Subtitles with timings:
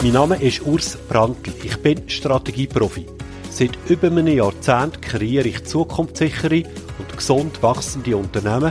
[0.00, 1.52] Mein Name ist Urs Brandl.
[1.64, 3.06] Ich bin Strategieprofi.
[3.50, 6.62] Seit über einem Jahrzehnt kreiere ich zukunftssichere
[7.00, 8.70] und gesund wachsende Unternehmen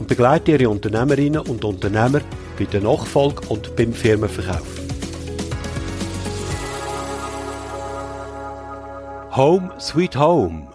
[0.00, 2.22] und begleite ihre Unternehmerinnen und Unternehmer
[2.58, 4.66] bei der Nachfolge und beim Firmenverkauf.
[9.36, 10.66] Home Sweet Home.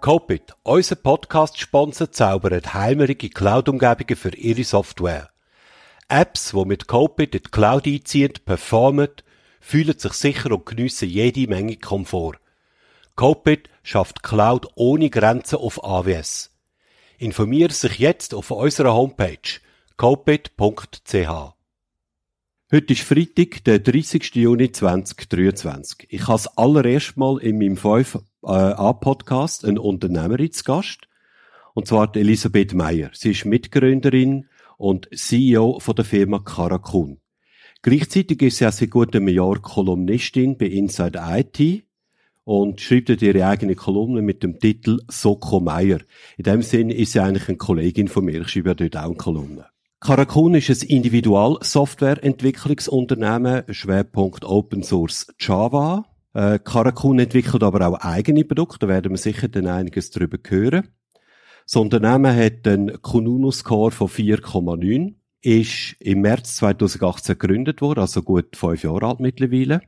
[0.00, 5.30] Copit, unser Podcast-Sponsor, zaubert heimerige Cloud-Umgebungen für ihre Software.
[6.08, 9.10] Apps, die mit Copit in die Cloud einziehen, performen,
[9.64, 12.38] fühlen sich sicher und geniessen jede Menge Komfort.
[13.16, 16.50] Copit schafft Cloud ohne Grenzen auf AWS.
[17.16, 19.38] Informiere sich jetzt auf unserer Homepage
[19.96, 21.14] copit.ch.
[22.72, 24.34] Heute ist Freitag, der 30.
[24.34, 26.08] Juni 2023.
[26.10, 31.08] Ich habe das allererste Mal in meinem 5a-Podcast eine Unternehmerin zu Gast.
[31.72, 33.10] Und zwar Elisabeth Meyer.
[33.14, 37.20] Sie ist Mitgründerin und CEO von der Firma Karakun.
[37.84, 41.84] Gleichzeitig ist sie auch seit gut einem Jahr Kolumnistin bei Inside IT
[42.44, 45.98] und schreibt dort ihre eigene Kolumne mit dem Titel Soko Meier.
[46.38, 48.40] In dem Sinn ist sie eigentlich eine Kollegin von mir.
[48.40, 49.66] Ich schreibe dort auch eine Kolumne.
[50.00, 56.06] Karakun ist ein Individual-Software-Entwicklungsunternehmen, Schwerpunkt Open Source Java.
[56.32, 60.88] Äh, Karakun entwickelt aber auch eigene Produkte, da werden wir sicher dann einiges darüber hören.
[61.66, 68.56] Das Unternehmen hat einen Kununu-Score von 4,9 ist im März 2018 gegründet worden, also gut
[68.56, 69.82] fünf Jahre alt mittlerweile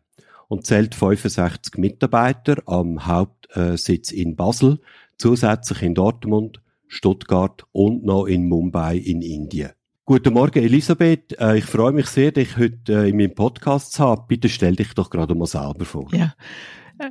[0.48, 4.80] und zählt 65 Mitarbeiter am Hauptsitz in Basel,
[5.18, 9.70] zusätzlich in Dortmund, Stuttgart und noch in Mumbai in Indien.
[10.04, 11.36] Guten Morgen, Elisabeth.
[11.40, 14.22] Äh, ich freue mich sehr, dich heute äh, in meinem Podcast zu haben.
[14.28, 16.06] Bitte stell dich doch gerade mal selber vor.
[16.12, 16.34] Ja,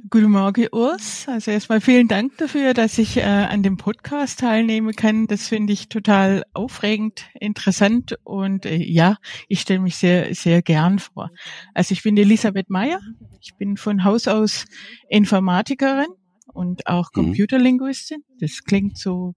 [0.10, 1.28] Guten Morgen, Urs.
[1.28, 5.28] Also erstmal vielen Dank dafür, dass ich äh, an dem Podcast teilnehmen kann.
[5.28, 10.98] Das finde ich total aufregend, interessant und äh, ja, ich stelle mich sehr, sehr gern
[10.98, 11.30] vor.
[11.76, 13.00] Also ich bin Elisabeth Meyer.
[13.42, 14.66] Ich bin von Haus aus
[15.08, 16.08] Informatikerin
[16.52, 17.22] und auch mhm.
[17.22, 18.24] Computerlinguistin.
[18.40, 19.36] Das klingt so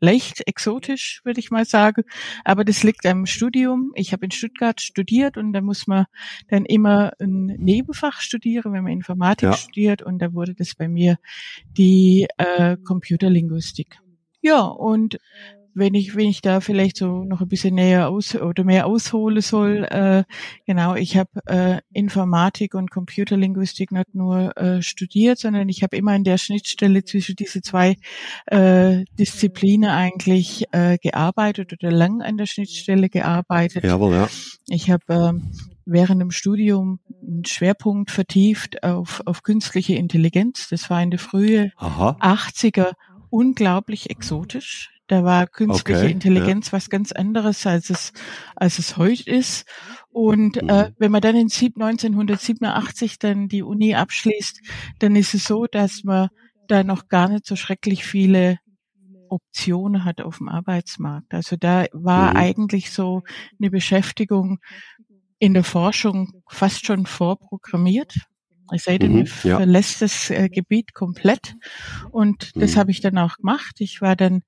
[0.00, 2.02] leicht exotisch, würde ich mal sagen.
[2.44, 3.92] Aber das liegt am Studium.
[3.94, 6.06] Ich habe in Stuttgart studiert und da muss man
[6.48, 9.52] dann immer ein Nebenfach studieren, wenn man Informatik ja.
[9.54, 10.02] studiert.
[10.02, 11.18] Und da wurde das bei mir
[11.76, 13.98] die äh, Computerlinguistik.
[14.42, 15.18] Ja, und
[15.76, 19.42] wenn ich, wenn ich da vielleicht so noch ein bisschen näher aus oder mehr aushole
[19.42, 20.24] soll, äh,
[20.66, 26.16] genau, ich habe äh, Informatik und Computerlinguistik nicht nur äh, studiert, sondern ich habe immer
[26.16, 27.96] in der Schnittstelle zwischen diese zwei
[28.46, 33.84] äh, Disziplinen eigentlich äh, gearbeitet oder lang an der Schnittstelle gearbeitet.
[33.84, 34.28] Jawohl, ja.
[34.68, 35.32] Ich habe äh,
[35.84, 40.68] während dem Studium einen Schwerpunkt vertieft auf, auf künstliche Intelligenz.
[40.70, 42.16] Das war in der frühe Aha.
[42.20, 42.92] 80er
[43.28, 44.95] unglaublich exotisch.
[45.08, 46.72] Da war künstliche okay, Intelligenz ja.
[46.72, 48.12] was ganz anderes, als es,
[48.56, 49.66] als es heute ist.
[50.08, 50.68] Und mhm.
[50.68, 54.60] äh, wenn man dann in 1987 dann die Uni abschließt,
[54.98, 56.28] dann ist es so, dass man
[56.68, 58.58] da noch gar nicht so schrecklich viele
[59.28, 61.34] Optionen hat auf dem Arbeitsmarkt.
[61.34, 62.36] Also da war mhm.
[62.36, 63.22] eigentlich so
[63.60, 64.58] eine Beschäftigung
[65.38, 68.14] in der Forschung fast schon vorprogrammiert.
[68.72, 69.56] Es sei denn, mhm, ja.
[69.58, 71.54] verlässt das äh, Gebiet komplett.
[72.10, 72.78] Und das mhm.
[72.80, 73.76] habe ich dann auch gemacht.
[73.78, 74.42] Ich war dann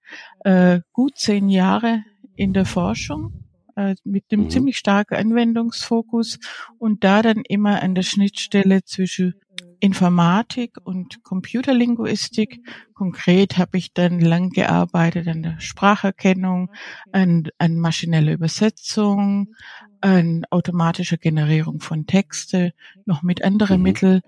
[0.44, 2.02] äh, gut zehn Jahre
[2.34, 3.44] in der Forschung
[3.76, 4.50] äh, mit einem mhm.
[4.50, 6.38] ziemlich starken Anwendungsfokus
[6.78, 9.34] und da dann immer an der Schnittstelle zwischen
[9.80, 12.60] Informatik und Computerlinguistik.
[12.94, 16.70] Konkret habe ich dann lang gearbeitet an der Spracherkennung,
[17.12, 19.54] an, an maschineller Übersetzung,
[20.00, 22.72] an automatischer Generierung von Texte,
[23.04, 23.82] noch mit anderen mhm.
[23.82, 24.20] Mitteln,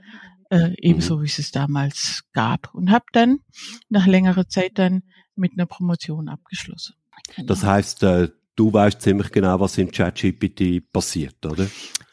[0.50, 1.22] äh, ebenso mhm.
[1.22, 2.74] wie es es damals gab.
[2.74, 3.40] Und habe dann
[3.88, 5.02] nach längerer Zeit dann
[5.36, 6.94] mit einer Promotion abgeschlossen.
[7.44, 11.66] Das heißt, äh, du weißt ziemlich genau, was im ChatGPT passiert, oder?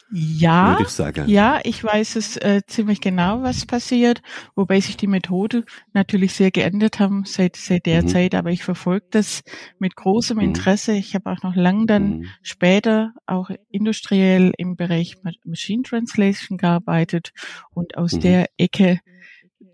[0.10, 4.22] Ja, ich ja, ich weiß es äh, ziemlich genau, was passiert,
[4.56, 8.08] wobei sich die Methode natürlich sehr geändert haben seit, seit der mhm.
[8.08, 9.42] Zeit, aber ich verfolge das
[9.80, 10.44] mit großem mhm.
[10.44, 10.94] Interesse.
[10.94, 12.26] Ich habe auch noch lang dann mhm.
[12.42, 17.34] später auch industriell im Bereich Machine Translation gearbeitet
[17.74, 18.22] und aus mhm.
[18.22, 19.00] der Ecke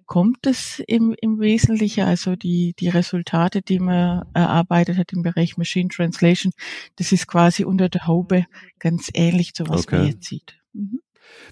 [0.05, 5.57] kommt es im, im Wesentlichen, also die, die Resultate, die man erarbeitet hat im Bereich
[5.57, 6.53] Machine Translation,
[6.95, 8.45] das ist quasi unter der Haube
[8.79, 9.97] ganz ähnlich zu was okay.
[9.97, 10.55] man jetzt sieht.
[10.73, 11.00] Mhm.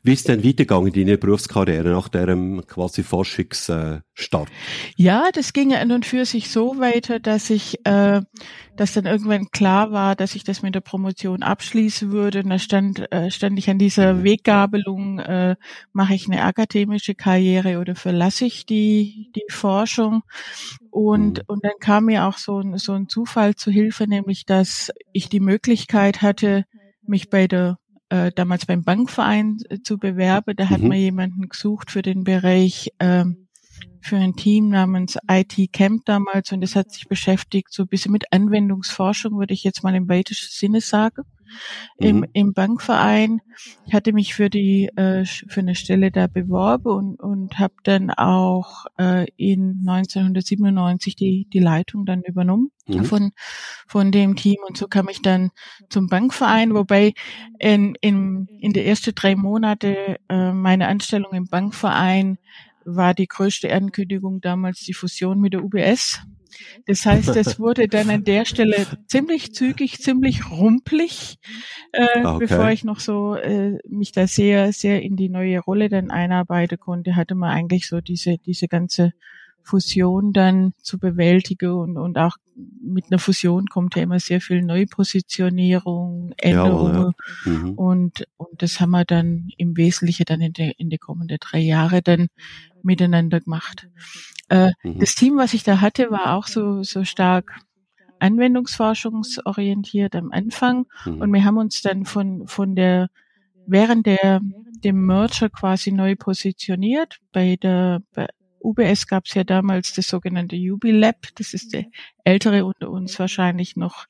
[0.03, 4.49] Wie ist denn weitergegangen in deiner Berufskarriere nach diesem quasi Forschungsstart?
[4.95, 8.21] Ja, das ging an und für sich so weiter, dass ich, äh,
[8.75, 12.39] dass dann irgendwann klar war, dass ich das mit der Promotion abschließen würde.
[12.39, 14.23] Und da stand, äh, stand ich an dieser mhm.
[14.23, 15.55] Weggabelung, äh,
[15.93, 20.23] mache ich eine akademische Karriere oder verlasse ich die, die Forschung?
[20.89, 21.43] Und, mhm.
[21.47, 25.29] und dann kam mir auch so ein, so ein Zufall zu Hilfe, nämlich, dass ich
[25.29, 26.65] die Möglichkeit hatte,
[27.05, 27.77] mich bei der
[28.11, 30.55] äh, damals beim Bankverein äh, zu bewerben.
[30.57, 30.89] Da hat mhm.
[30.89, 33.23] man jemanden gesucht für den Bereich äh,
[34.01, 38.11] für ein Team namens IT Camp damals und es hat sich beschäftigt so ein bisschen
[38.11, 41.21] mit Anwendungsforschung, würde ich jetzt mal im weitesten Sinne sagen
[41.97, 42.25] im, mhm.
[42.33, 43.41] im Bankverein.
[43.85, 48.11] Ich hatte mich für die äh, für eine Stelle da beworben und, und habe dann
[48.11, 53.05] auch äh, in 1997 die die Leitung dann übernommen mhm.
[53.05, 53.31] von
[53.87, 55.51] von dem Team und so kam ich dann
[55.89, 57.13] zum Bankverein, wobei
[57.59, 62.37] in in, in der ersten drei Monate äh, meine Anstellung im Bankverein
[62.85, 66.21] war die größte Ankündigung damals die Fusion mit der UBS.
[66.85, 71.39] Das heißt, es wurde dann an der Stelle ziemlich zügig, ziemlich rumplig,
[71.91, 72.37] äh, okay.
[72.39, 76.79] bevor ich noch so äh, mich da sehr, sehr in die neue Rolle dann einarbeiten
[76.79, 79.13] konnte, hatte man eigentlich so diese, diese ganze
[79.63, 84.61] Fusion dann zu bewältigen und, und auch mit einer Fusion kommt ja immer sehr viel
[84.61, 87.13] Neupositionierung, Änderungen
[87.45, 87.57] ja, ja.
[87.57, 87.73] Mhm.
[87.73, 91.59] und und das haben wir dann im Wesentlichen dann in der in die kommenden drei
[91.59, 92.27] Jahre dann
[92.83, 93.87] miteinander gemacht.
[94.51, 94.99] Äh, mhm.
[94.99, 97.61] Das Team, was ich da hatte, war auch so, so stark
[98.19, 100.87] anwendungsforschungsorientiert am Anfang.
[101.05, 101.21] Mhm.
[101.21, 103.07] Und wir haben uns dann von, von der,
[103.65, 104.41] während der,
[104.83, 107.19] dem Merger quasi neu positioniert.
[107.31, 108.27] Bei der, bei
[108.61, 111.29] UBS gab es ja damals das sogenannte Ubilab.
[111.35, 111.85] Das ist der
[112.25, 114.05] ältere unter uns wahrscheinlich noch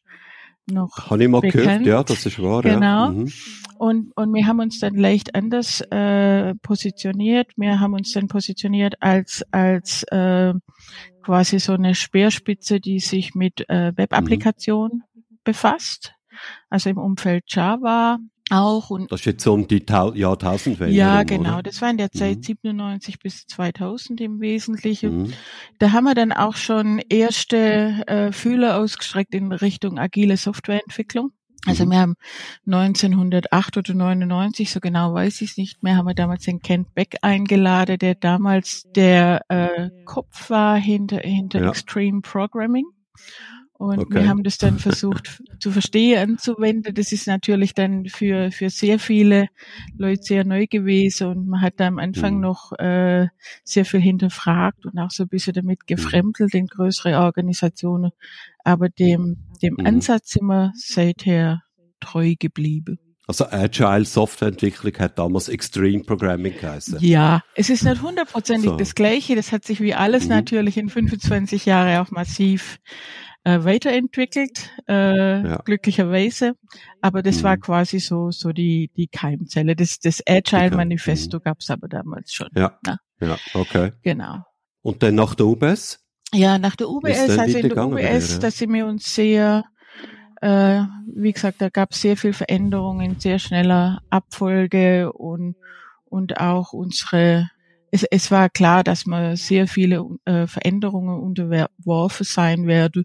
[0.72, 1.84] noch Habe ich mal bekannt.
[1.84, 2.62] gehört, ja, das ist wahr.
[2.62, 2.80] Genau.
[2.80, 3.12] Ja.
[3.12, 3.32] Mhm.
[3.78, 7.52] Und, und wir haben uns dann leicht anders äh, positioniert.
[7.58, 10.54] Wir haben uns dann positioniert als, als äh,
[11.24, 15.38] quasi so eine Speerspitze, die sich mit äh, Web-Applikationen mhm.
[15.44, 16.14] befasst.
[16.70, 18.20] Also im Umfeld Java,
[18.52, 18.90] auch.
[18.90, 20.94] Und das ist jetzt so um die Tau Jahrtausendwende.
[20.96, 21.56] Ja, genau.
[21.56, 21.64] Oder?
[21.64, 22.44] Das war in der Zeit mhm.
[22.44, 25.24] 97 bis 2000 im Wesentlichen.
[25.24, 25.34] Mhm.
[25.80, 31.32] Da haben wir dann auch schon erste äh, Fühler ausgestreckt in Richtung agile Softwareentwicklung.
[31.66, 31.92] Also mhm.
[31.92, 32.16] wir haben
[32.66, 36.94] 1908 oder 99, so genau weiß ich es nicht mehr, haben wir damals den Kent
[36.96, 41.70] Beck eingeladen, der damals der äh, Kopf war hinter, hinter ja.
[41.70, 42.86] Extreme Programming.
[43.82, 44.14] Und okay.
[44.14, 46.94] wir haben das dann versucht zu verstehen, anzuwenden.
[46.94, 49.48] Das ist natürlich dann für, für sehr viele
[49.98, 52.42] Leute sehr neu gewesen und man hat da am Anfang mhm.
[52.42, 53.26] noch äh,
[53.64, 55.96] sehr viel hinterfragt und auch so ein bisschen damit mhm.
[55.96, 58.12] gefremdelt in größere Organisationen.
[58.64, 59.86] Aber dem, dem mhm.
[59.88, 61.64] Ansatz sind wir seither
[62.00, 63.00] treu geblieben.
[63.26, 67.00] Also Agile Softwareentwicklung hat damals Extreme Programming geheißen.
[67.00, 68.78] Ja, es ist nicht hundertprozentig so.
[68.78, 69.36] das Gleiche.
[69.36, 70.30] Das hat sich wie alles mhm.
[70.36, 72.78] natürlich in 25 Jahren auch massiv
[73.44, 75.58] äh, weiterentwickelt, äh, ja.
[75.64, 76.54] glücklicherweise.
[77.02, 77.44] Aber das mhm.
[77.44, 79.76] war quasi so so die die Keimzelle.
[79.76, 81.44] Das das Agile Manifesto mhm.
[81.44, 82.50] gab's aber damals schon.
[82.56, 82.78] Ja.
[82.86, 83.00] Na?
[83.20, 83.92] Ja, okay.
[84.02, 84.44] Genau.
[84.82, 86.00] Und dann nach der UBS?
[86.34, 89.66] Ja, nach der UBS, also in der UBS, da sind wir uns sehr
[90.42, 90.82] äh,
[91.14, 95.56] wie gesagt, da gab es sehr viel Veränderungen, sehr schneller Abfolge und
[96.06, 97.50] und auch unsere
[97.92, 103.04] es, es war klar, dass man sehr viele äh, Veränderungen unterworfen sein werde.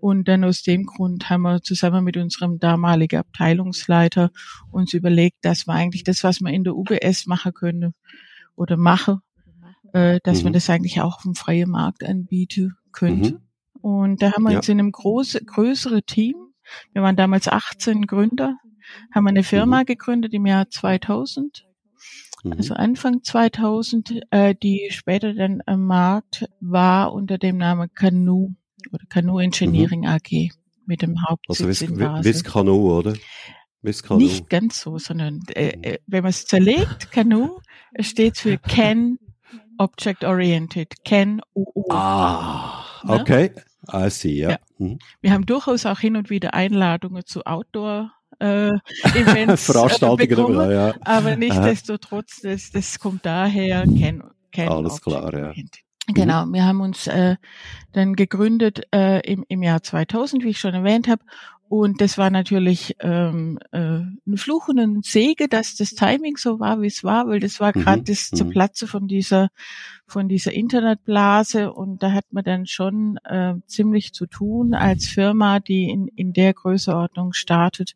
[0.00, 4.30] Und dann aus dem Grund haben wir zusammen mit unserem damaligen Abteilungsleiter
[4.70, 7.94] uns überlegt, dass wir eigentlich das, was man in der UBS machen können
[8.54, 9.20] oder mache,
[9.92, 10.44] äh, dass mhm.
[10.44, 13.32] man das eigentlich auch auf dem freien Markt anbieten könnte.
[13.32, 13.40] Mhm.
[13.82, 14.58] Und da haben wir ja.
[14.58, 16.36] uns in einem groß, größeren Team,
[16.92, 18.56] wir waren damals 18 Gründer,
[19.12, 19.86] haben wir eine Firma mhm.
[19.86, 21.66] gegründet im Jahr 2000
[22.42, 22.52] Mhm.
[22.52, 28.54] Also Anfang 2000, äh, die später dann am Markt war unter dem Namen Canoe
[28.92, 30.06] oder Canoe Engineering mhm.
[30.06, 30.50] AG
[30.86, 32.24] mit dem Hauptsitz also in Basel.
[32.24, 33.14] Wiss Canoe, oder?
[33.82, 34.22] Wiss Canoe.
[34.22, 35.84] Nicht ganz so, sondern äh, mhm.
[35.84, 37.60] äh, wenn man es zerlegt, Canoe
[38.00, 39.18] steht für Can
[39.78, 41.86] Object Oriented, Can OO.
[41.90, 43.20] Ah, ne?
[43.20, 43.50] okay.
[43.92, 44.50] I see, ja.
[44.50, 44.58] ja.
[44.78, 44.98] Mhm.
[45.20, 48.70] Wir haben durchaus auch hin und wieder Einladungen zu Outdoor äh,
[49.14, 50.94] Events äh, bekommen, ja.
[51.04, 55.52] aber nichtsdestotrotz, das, das kommt daher, kein, kein Alles klar, ja.
[56.08, 57.36] Genau, wir haben uns äh,
[57.92, 61.22] dann gegründet äh, im, im Jahr 2000, wie ich schon erwähnt habe,
[61.70, 66.58] und das war natürlich ähm, äh, ein Fluch und ein Sege, dass das Timing so
[66.58, 68.04] war, wie es war, weil das war gerade mhm.
[68.06, 68.36] das mhm.
[68.36, 69.50] zur Platze von dieser
[70.04, 75.60] von dieser Internetblase und da hat man dann schon äh, ziemlich zu tun als Firma,
[75.60, 77.92] die in, in der Größeordnung startet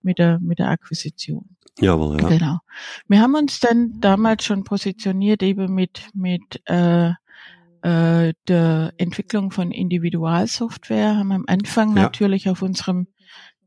[0.00, 1.44] mit der mit der Akquisition.
[1.78, 2.28] Jawohl, ja.
[2.28, 2.58] Genau.
[3.06, 7.10] Wir haben uns dann damals schon positioniert eben mit, mit äh,
[7.82, 12.02] äh, der Entwicklung von Individualsoftware, haben am Anfang ja.
[12.02, 13.06] natürlich auf unserem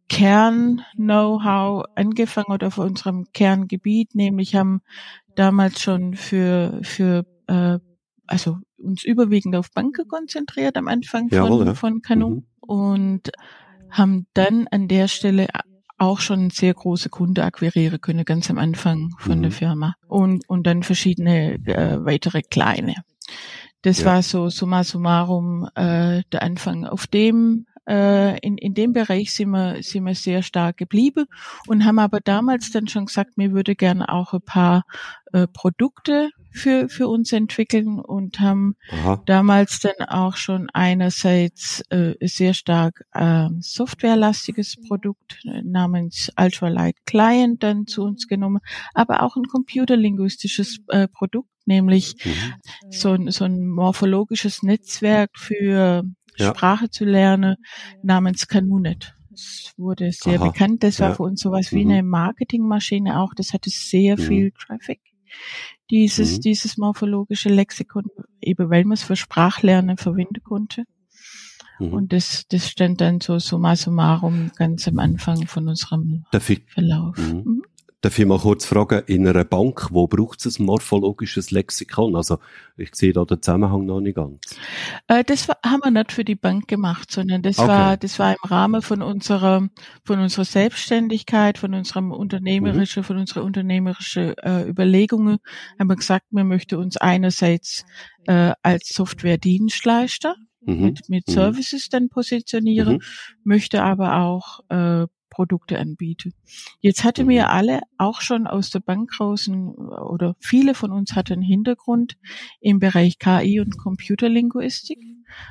[0.10, 4.82] Kern-Know-how angefangen oder auf unserem Kerngebiet, nämlich haben
[5.36, 7.80] damals schon für, für äh,
[8.28, 11.74] also uns überwiegend auf Banken konzentriert am Anfang von, Jawohl, ja.
[11.74, 12.46] von Kanu mhm.
[12.60, 13.32] und
[13.90, 15.48] haben dann an der Stelle
[15.98, 19.44] auch schon sehr große Kunde akquirieren können, ganz am Anfang von mhm.
[19.44, 22.96] der Firma und, und dann verschiedene äh, weitere kleine.
[23.84, 24.08] Das ja.
[24.08, 26.86] war so summa summarum äh, der Anfang.
[26.86, 31.26] Auf dem äh, in, in dem Bereich sind wir, sind wir sehr stark geblieben
[31.68, 34.84] und haben aber damals dann schon gesagt, mir würde gerne auch ein paar
[35.34, 39.22] äh, Produkte für, für uns entwickeln und haben Aha.
[39.26, 47.88] damals dann auch schon einerseits äh, sehr stark äh, softwarelastiges Produkt namens Ultralight Client dann
[47.88, 48.62] zu uns genommen,
[48.94, 52.92] aber auch ein computerlinguistisches äh, Produkt, nämlich mhm.
[52.92, 56.04] so, ein, so ein morphologisches Netzwerk für
[56.38, 56.50] ja.
[56.50, 57.58] Sprache zu lernen
[58.02, 59.14] namens Canunet.
[59.30, 60.48] Das wurde sehr Aha.
[60.48, 60.84] bekannt.
[60.84, 61.16] Das war ja.
[61.16, 61.92] für uns sowas wie mhm.
[61.92, 63.34] eine Marketingmaschine auch.
[63.34, 64.24] Das hatte sehr mhm.
[64.24, 65.02] viel Traffic.
[65.90, 66.42] Dieses, mhm.
[66.42, 68.06] dieses morphologische Lexikon,
[68.42, 70.84] eben weil man es für Sprachlernen verwenden konnte.
[71.80, 71.94] Mhm.
[71.94, 76.26] Und das, das stand dann so summa summarum ganz am Anfang von unserem
[76.70, 77.18] Verlauf.
[77.18, 77.64] Mhm.
[78.04, 78.10] Mhm.
[78.10, 82.16] Darf ich mal kurz fragen, in einer Bank, wo braucht es ein morphologisches Lexikon?
[82.16, 82.38] Also,
[82.76, 84.56] ich sehe da den Zusammenhang noch nicht ganz.
[85.08, 87.68] Äh, das war, haben wir nicht für die Bank gemacht, sondern das okay.
[87.68, 89.68] war, das war im Rahmen von unserer,
[90.04, 93.06] von unserer Selbstständigkeit, von unserem unternehmerischen, mhm.
[93.06, 95.38] von unserer unternehmerischen äh, Überlegungen,
[95.80, 97.86] haben wir gesagt, wir möchten uns einerseits
[98.26, 100.82] äh, als Software-Dienstleister mhm.
[100.82, 101.32] mit, mit mhm.
[101.32, 103.02] Services dann positionieren, mhm.
[103.44, 106.30] möchte aber auch äh, Produkte anbiete.
[106.80, 107.50] Jetzt hatte mir mhm.
[107.50, 112.18] alle auch schon aus der Bank raus oder viele von uns hatten Hintergrund
[112.62, 115.00] im Bereich KI und Computerlinguistik.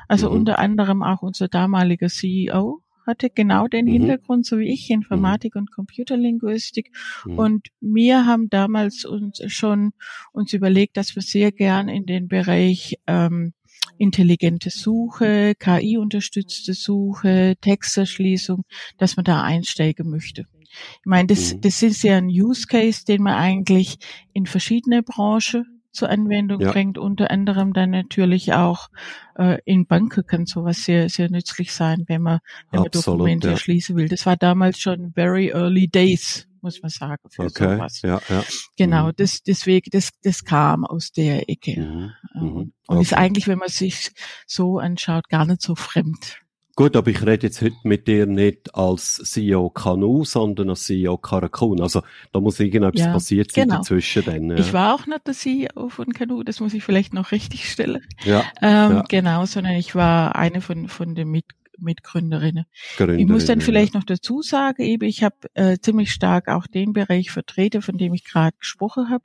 [0.06, 0.36] Also mhm.
[0.36, 3.92] unter anderem auch unser damaliger CEO hatte genau den mhm.
[3.92, 5.62] Hintergrund, so wie ich, Informatik mhm.
[5.62, 6.92] und Computerlinguistik.
[7.24, 9.94] Und wir haben damals uns schon
[10.30, 13.54] uns überlegt, dass wir sehr gern in den Bereich ähm,
[13.98, 18.64] intelligente Suche, KI-unterstützte Suche, Texterschließung,
[18.98, 20.46] dass man da einsteigen möchte.
[20.60, 21.60] Ich meine, das, mhm.
[21.60, 23.98] das ist ja ein Use Case, den man eigentlich
[24.32, 26.72] in verschiedene Branchen zur Anwendung ja.
[26.72, 28.88] bringt, unter anderem dann natürlich auch
[29.36, 32.38] äh, in Banken kann sowas sehr, sehr nützlich sein, wenn man,
[32.70, 33.52] wenn man Dokumente ja.
[33.52, 34.08] erschließen will.
[34.08, 37.76] Das war damals schon very early days muss man sagen, für okay.
[37.76, 38.02] sowas.
[38.02, 38.45] Ja, ja.
[38.76, 39.12] Genau, mhm.
[39.16, 41.81] das, deswegen, das, das kam aus der Ecke.
[41.81, 42.12] Mhm.
[42.35, 42.57] Ähm, mhm.
[42.57, 43.02] Und okay.
[43.02, 44.12] ist eigentlich, wenn man sich
[44.47, 46.38] so anschaut, gar nicht so fremd.
[46.75, 51.19] Gut, aber ich rede jetzt heute mit dir nicht als CEO Kanu, sondern als CEO
[51.19, 51.83] Karakun.
[51.83, 52.02] Also
[52.33, 53.76] da muss irgendetwas ja, passiert sein genau.
[53.78, 54.25] dazwischen.
[54.25, 54.57] Dann, ja.
[54.57, 58.00] Ich war auch nicht der CEO von Kanu, das muss ich vielleicht noch richtig stellen.
[58.25, 59.04] Ja, ähm, ja.
[59.07, 62.64] Genau, sondern ich war eine von, von den Mitgliedern Mitgründerinnen.
[62.98, 64.00] ich muss dann vielleicht ja.
[64.00, 68.14] noch dazu sagen, eben ich habe äh, ziemlich stark auch den Bereich vertreten, von dem
[68.14, 69.24] ich gerade gesprochen habe.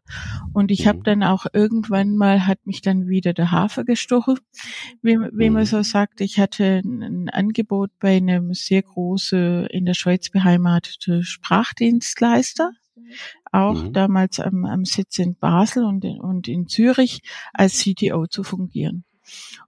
[0.54, 0.90] Und ich mhm.
[0.90, 4.40] habe dann auch irgendwann mal, hat mich dann wieder der Hafer gestochen,
[5.02, 5.54] wie, wie mhm.
[5.54, 6.22] man so sagt.
[6.22, 12.72] Ich hatte ein, ein Angebot bei einem sehr großen, in der Schweiz beheimateten Sprachdienstleister
[13.52, 13.94] auch mhm.
[13.94, 17.22] damals am, am Sitz in Basel und in, und in Zürich
[17.54, 19.06] als CTO zu fungieren.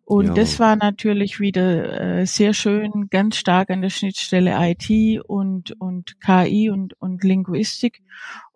[0.04, 0.34] Und ja.
[0.34, 6.20] das war natürlich wieder äh, sehr schön, ganz stark an der Schnittstelle IT und und
[6.20, 8.02] KI und und Linguistik.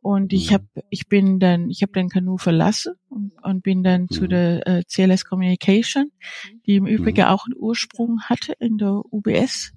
[0.01, 0.55] Und ich mhm.
[0.55, 4.09] habe, ich bin dann, ich habe den Kanu verlassen und, und bin dann mhm.
[4.09, 6.11] zu der äh, CLS Communication,
[6.65, 7.27] die im Übrigen mhm.
[7.27, 9.71] auch einen Ursprung hatte in der UBS.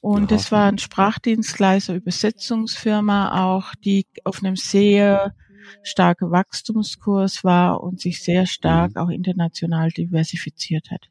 [0.00, 5.34] Und ja, das war ein Sprachdienstleister, Übersetzungsfirma auch, die auf einem sehr
[5.82, 8.96] starke Wachstumskurs war und sich sehr stark mhm.
[9.00, 11.08] auch international diversifiziert hat.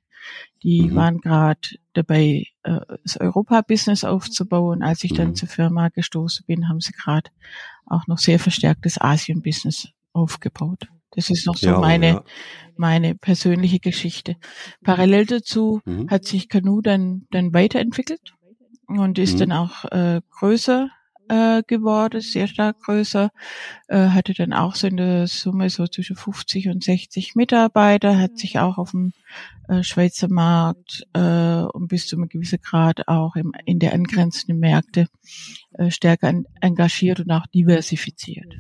[0.63, 0.95] Die mhm.
[0.95, 1.59] waren gerade
[1.93, 4.81] dabei, äh, das Europa-Business aufzubauen.
[4.83, 5.35] Als ich dann mhm.
[5.35, 7.29] zur Firma gestoßen bin, haben sie gerade
[7.85, 10.87] auch noch sehr verstärktes Asien-Business aufgebaut.
[11.11, 12.23] Das ist noch so ja, meine, ja.
[12.75, 14.35] meine persönliche Geschichte.
[14.83, 16.09] Parallel dazu mhm.
[16.09, 18.35] hat sich Canoe dann, dann weiterentwickelt
[18.87, 19.39] und ist mhm.
[19.39, 20.89] dann auch äh, größer
[21.29, 23.31] äh, geworden, sehr stark größer,
[23.87, 28.37] äh, hatte dann auch so in der Summe so zwischen 50 und 60 Mitarbeiter, hat
[28.37, 29.13] sich auch auf dem
[29.67, 34.59] äh, Schweizer Markt äh, und bis zu einem gewissen Grad auch im, in der angrenzenden
[34.59, 35.07] Märkte
[35.73, 38.53] äh, stärker an, engagiert und auch diversifiziert.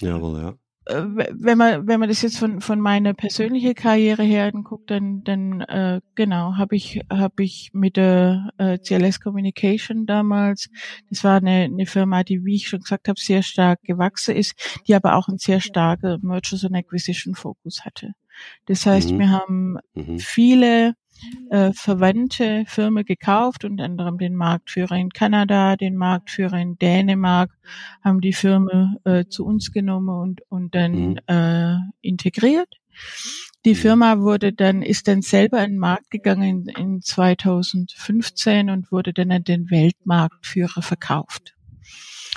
[0.00, 0.54] Jawohl, ja.
[0.86, 5.22] Äh, wenn man wenn man das jetzt von von meiner persönlichen Karriere her guckt, dann
[5.24, 10.68] dann äh, genau habe ich habe ich mit der äh, CLS Communication damals,
[11.08, 14.54] das war eine, eine Firma, die wie ich schon gesagt habe sehr stark gewachsen ist,
[14.86, 18.12] die aber auch einen sehr starken Mergers and Acquisition Fokus hatte.
[18.66, 19.18] Das heißt, mhm.
[19.18, 20.18] wir haben mhm.
[20.18, 20.94] viele
[21.50, 27.50] äh, verwandte Firmen gekauft, unter anderem den Marktführer in Kanada, den Marktführer in Dänemark,
[28.02, 31.18] haben die Firma äh, zu uns genommen und, und dann mhm.
[31.26, 32.68] äh, integriert.
[33.64, 33.76] Die mhm.
[33.76, 39.12] Firma wurde dann, ist dann selber in den Markt gegangen in, in 2015 und wurde
[39.12, 41.54] dann an den Weltmarktführer verkauft.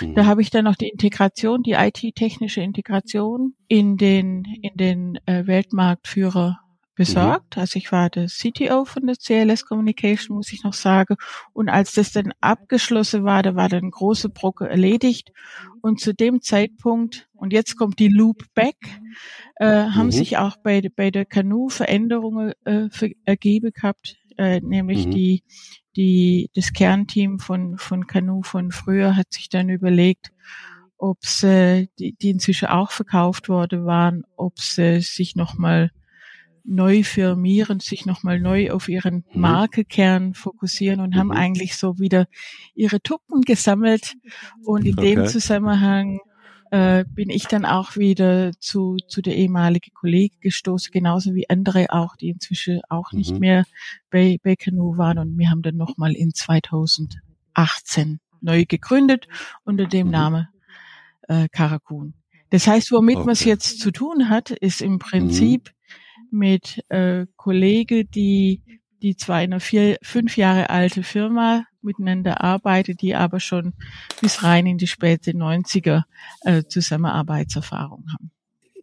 [0.00, 0.26] Da mhm.
[0.26, 6.60] habe ich dann noch die Integration, die IT-technische Integration in den, in den äh, Weltmarktführer
[6.98, 7.56] besorgt.
[7.56, 7.60] Mhm.
[7.60, 11.16] Also ich war der CTO von der CLS Communication, muss ich noch sagen.
[11.54, 15.32] Und als das dann abgeschlossen war, da war dann ein großer Brocke erledigt.
[15.80, 18.76] Und zu dem Zeitpunkt, und jetzt kommt die Loop back,
[19.56, 20.12] äh, haben mhm.
[20.12, 22.88] sich auch bei, bei der Canoe Veränderungen äh,
[23.24, 25.10] ergeben gehabt, äh, nämlich mhm.
[25.12, 25.44] die,
[25.96, 30.32] die, das Kernteam von, von Canoe von früher hat sich dann überlegt,
[30.96, 35.92] ob sie, die, die inzwischen auch verkauft worden waren, ob sie sich nochmal
[36.68, 39.40] neu firmieren, sich nochmal neu auf ihren mhm.
[39.40, 41.18] Markekern fokussieren und mhm.
[41.18, 42.26] haben eigentlich so wieder
[42.74, 44.14] ihre Tuppen gesammelt.
[44.64, 45.14] Und in okay.
[45.14, 46.20] dem Zusammenhang
[46.70, 51.86] äh, bin ich dann auch wieder zu, zu der ehemaligen Kollegin gestoßen, genauso wie andere
[51.88, 53.38] auch, die inzwischen auch nicht mhm.
[53.38, 53.64] mehr
[54.10, 55.18] bei, bei Canoe waren.
[55.18, 59.26] Und wir haben dann nochmal in 2018 neu gegründet
[59.64, 60.12] unter dem mhm.
[60.12, 60.48] Namen
[61.28, 62.14] äh, Karakun.
[62.50, 63.26] Das heißt, womit okay.
[63.26, 65.72] man es jetzt zu tun hat, ist im Prinzip
[66.30, 68.62] mit äh, Kollegen, die
[69.02, 73.74] die zwar in einer vier, fünf Jahre alte Firma miteinander arbeitet, die aber schon
[74.20, 76.02] bis rein in die späte 90er
[76.42, 78.30] äh, Zusammenarbeitserfahrung haben.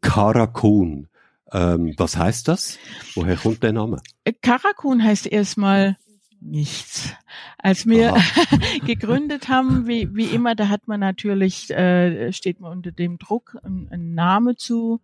[0.01, 1.07] Karakun,
[1.51, 2.77] ähm, was heißt das?
[3.15, 4.01] Woher kommt der Name?
[4.41, 5.97] Karakun heißt erstmal
[6.45, 7.13] nichts.
[7.57, 8.15] Als wir
[8.85, 13.57] gegründet haben, wie, wie immer, da hat man natürlich, äh, steht man unter dem Druck,
[13.63, 15.01] einen, einen Name zu,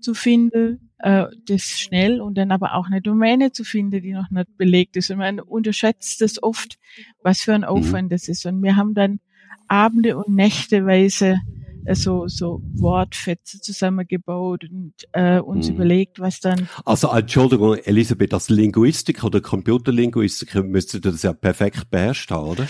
[0.00, 4.30] zu finden, äh, das schnell und dann aber auch eine Domäne zu finden, die noch
[4.30, 5.10] nicht belegt ist.
[5.10, 6.78] Und man unterschätzt das oft,
[7.22, 7.68] was für ein mhm.
[7.68, 8.46] Aufwand das ist.
[8.46, 9.20] Und wir haben dann
[9.68, 11.38] Abende und Nächteweise
[11.92, 15.74] so, so Wortfetze zusammengebaut und äh, uns hm.
[15.74, 16.68] überlegt, was dann.
[16.84, 22.66] Also Entschuldigung, Elisabeth, als Linguistik oder Computerlinguistik müsste das ja perfekt beherrscht haben, oder?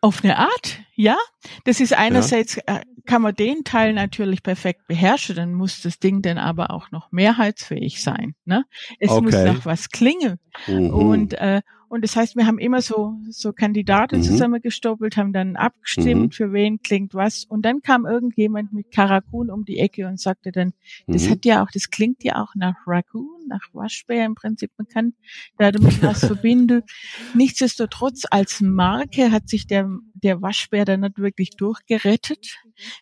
[0.00, 1.16] Auf eine Art, ja.
[1.64, 2.78] Das ist einerseits, ja.
[2.78, 6.90] Äh, kann man den Teil natürlich perfekt beherrschen, dann muss das Ding dann aber auch
[6.90, 8.34] noch mehrheitsfähig sein.
[8.44, 8.64] Ne?
[9.00, 9.22] Es okay.
[9.22, 10.38] muss noch was klingen.
[10.66, 10.90] Mhm.
[10.90, 14.22] Und, äh, und das heißt, wir haben immer so, so Kandidaten mhm.
[14.22, 16.30] zusammengestoppelt, haben dann abgestimmt, mhm.
[16.30, 17.44] für wen klingt was.
[17.44, 20.72] Und dann kam irgendjemand mit Karakun um die Ecke und sagte dann,
[21.06, 21.30] das mhm.
[21.32, 24.70] hat ja auch, das klingt ja auch nach Raccoon, nach Waschbär im Prinzip.
[24.78, 25.12] Man kann
[25.58, 26.80] damit was verbinden.
[27.34, 32.56] Nichtsdestotrotz als Marke hat sich der, der Waschbär dann nicht wirklich durchgerettet.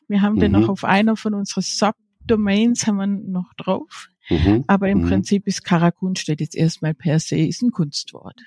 [0.08, 0.70] Wir haben den noch mhm.
[0.70, 4.08] auf einer von unseren Subdomains haben wir noch drauf.
[4.28, 4.64] Mhm.
[4.66, 5.06] Aber im mhm.
[5.06, 8.40] Prinzip ist Karakun steht jetzt erstmal per se, ist ein Kunstwort.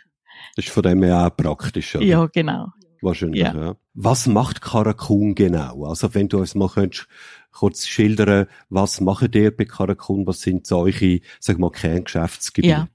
[0.55, 1.95] Das ist von dem her auch praktisch.
[1.95, 2.05] Oder?
[2.05, 2.67] Ja, genau.
[3.01, 3.53] Wahrscheinlich, ja.
[3.53, 3.75] ja.
[3.93, 5.85] Was macht Karakun genau?
[5.85, 7.07] Also wenn du uns mal könntest,
[7.51, 10.25] kurz schildern, was macht ihr bei Karakun?
[10.25, 12.71] Was sind solche, sag mal, Kerngeschäftsgebiete?
[12.71, 12.87] Ja,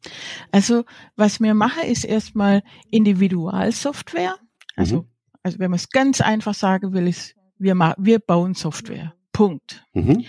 [0.50, 0.84] also
[1.16, 4.36] was wir machen, ist erstmal Individualsoftware.
[4.76, 5.08] Also, mhm.
[5.42, 9.14] also wenn man es ganz einfach sagen will, ist, wir, wir bauen Software.
[9.38, 9.84] Punkt.
[9.92, 10.24] Mhm.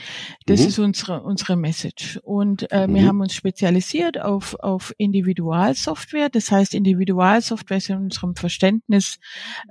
[0.45, 0.67] Das mhm.
[0.67, 2.19] ist unsere, unsere Message.
[2.21, 2.93] Und äh, mhm.
[2.93, 6.29] wir haben uns spezialisiert auf, auf Individualsoftware.
[6.29, 9.17] Das heißt, Individualsoftware ist in unserem Verständnis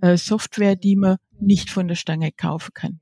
[0.02, 2.98] äh, Software, die man nicht von der Stange kaufen kann.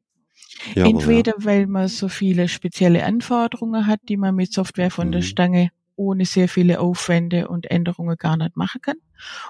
[0.75, 1.45] Ja, Entweder ja.
[1.47, 5.27] weil man so viele spezielle Anforderungen hat, die man mit Software von der mhm.
[5.27, 8.97] Stange ohne sehr viele Aufwände und Änderungen gar nicht machen kann.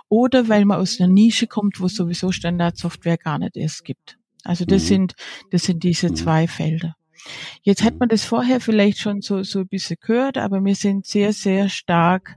[0.08, 4.18] Oder weil man aus einer Nische kommt, wo sowieso Standardsoftware gar nicht erst gibt.
[4.46, 4.86] Also das mhm.
[4.86, 5.14] sind,
[5.50, 6.16] das sind diese mhm.
[6.16, 6.94] zwei Felder.
[7.62, 11.06] Jetzt hat man das vorher vielleicht schon so, so ein bisschen gehört, aber wir sind
[11.06, 12.36] sehr, sehr stark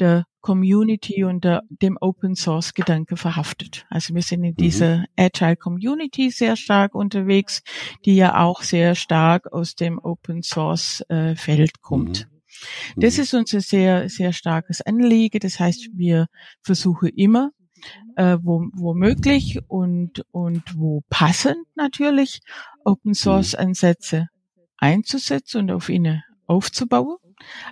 [0.00, 3.86] der Community und der, dem Open Source Gedanke verhaftet.
[3.88, 4.56] Also wir sind in mhm.
[4.56, 7.62] dieser Agile Community sehr stark unterwegs,
[8.04, 12.26] die ja auch sehr stark aus dem Open Source äh, Feld kommt.
[12.26, 13.00] Mhm.
[13.00, 13.22] Das mhm.
[13.22, 15.38] ist unser sehr, sehr starkes Anliegen.
[15.40, 16.26] Das heißt, wir
[16.62, 17.50] versuchen immer
[18.16, 22.40] äh, wo, wo möglich und, und wo passend natürlich
[22.84, 24.28] Open Source Ansätze
[24.78, 27.16] einzusetzen und auf ihnen aufzubauen.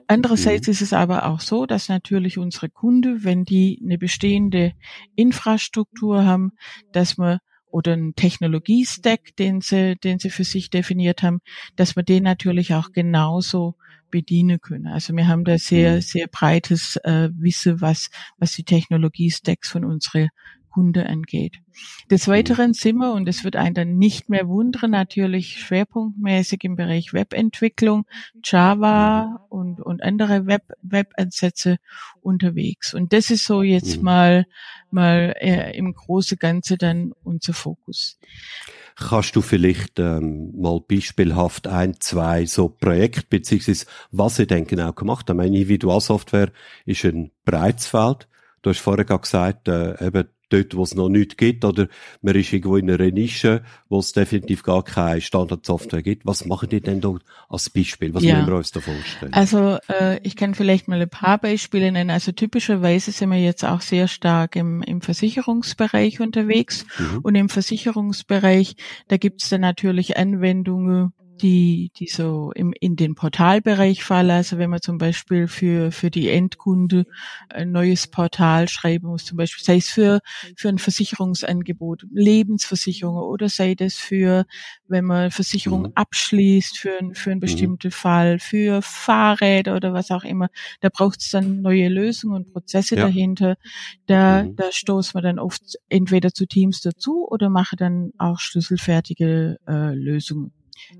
[0.06, 0.72] Andererseits mhm.
[0.72, 4.72] ist es aber auch so, dass natürlich unsere Kunden, wenn die eine bestehende
[5.14, 6.52] Infrastruktur haben,
[6.92, 7.38] dass man
[7.72, 11.40] oder ein Technologiestack, den sie, den sie für sich definiert haben,
[11.76, 13.76] dass wir den natürlich auch genauso
[14.10, 14.86] bedienen können.
[14.86, 20.28] Also wir haben da sehr, sehr breites äh, Wissen, was, was die Technologiestacks von unseren
[20.70, 21.56] Kunde angeht.
[22.10, 26.76] Des Weiteren sind wir, und es wird einen dann nicht mehr wundern, natürlich schwerpunktmäßig im
[26.76, 28.06] Bereich Webentwicklung,
[28.44, 31.76] Java und, und andere Web, Webansätze
[32.22, 32.94] unterwegs.
[32.94, 34.04] Und das ist so jetzt mhm.
[34.04, 34.46] mal,
[34.90, 38.18] mal äh, im großen Ganze dann unser Fokus.
[38.96, 44.92] Kannst du vielleicht ähm, mal beispielhaft ein, zwei so Projekte, beziehungsweise was ihr denn genau
[44.92, 45.36] gemacht habt?
[45.36, 46.52] Meine Individualsoftware
[46.84, 48.28] ist ein breites Feld.
[48.62, 51.88] Du hast vorher gesagt, äh, eben dort, wo es noch nichts gibt, oder
[52.22, 56.26] man ist irgendwo in einer Nische, wo es definitiv gar keine Standardsoftware gibt.
[56.26, 58.14] Was machen die denn dort als Beispiel?
[58.14, 58.36] Was ja.
[58.36, 59.32] müssen wir uns da vorstellen?
[59.32, 62.10] Also äh, ich kann vielleicht mal ein paar Beispiele nennen.
[62.10, 66.84] Also typischerweise sind wir jetzt auch sehr stark im, im Versicherungsbereich unterwegs.
[66.98, 67.18] Mhm.
[67.22, 68.76] Und im Versicherungsbereich,
[69.08, 74.30] da gibt es dann natürlich Anwendungen, die, die so im, in den Portalbereich fallen.
[74.30, 77.06] Also wenn man zum Beispiel für, für die Endkunde
[77.48, 80.20] ein neues Portal schreiben muss, zum Beispiel, sei es für,
[80.56, 84.44] für ein Versicherungsangebot, Lebensversicherung oder sei das für,
[84.88, 85.92] wenn man Versicherung mhm.
[85.94, 87.92] abschließt für, für einen bestimmten mhm.
[87.92, 90.48] Fall, für Fahrräder oder was auch immer.
[90.80, 93.02] Da braucht es dann neue Lösungen und Prozesse ja.
[93.02, 93.56] dahinter.
[94.06, 94.56] Da, mhm.
[94.56, 99.94] da stoßt man dann oft entweder zu Teams dazu oder mache dann auch schlüsselfertige äh,
[99.94, 100.52] Lösungen.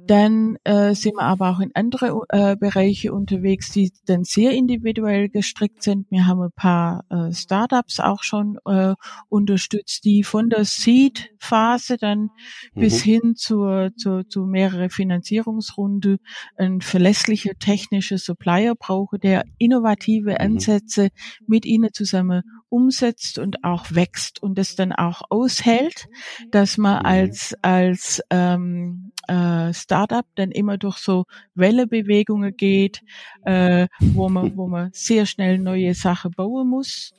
[0.06, 5.28] Dann äh, sind wir aber auch in andere äh, Bereiche unterwegs, die dann sehr individuell
[5.28, 6.10] gestrickt sind.
[6.10, 8.94] Wir haben ein paar äh, Startups auch schon äh,
[9.28, 12.30] unterstützt, die von der Seed-Phase dann
[12.74, 12.80] mhm.
[12.80, 16.18] bis hin zur, zur, zu mehrere Finanzierungsrunde
[16.56, 20.36] ein verlässlicher technischer Supplier brauche, der innovative mhm.
[20.38, 21.44] Ansätze mhm.
[21.46, 26.08] mit ihnen zusammen umsetzt und auch wächst und es dann auch aushält,
[26.50, 27.06] dass man mhm.
[27.06, 33.00] als als ähm, äh, Startup dann immer durch so Wellebewegungen geht,
[33.44, 37.12] äh, wo man wo man sehr schnell neue Sachen bauen muss,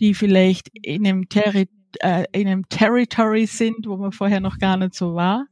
[0.00, 1.68] die vielleicht in einem, Terri
[2.00, 5.46] äh, in einem Territory sind, wo man vorher noch gar nicht so war.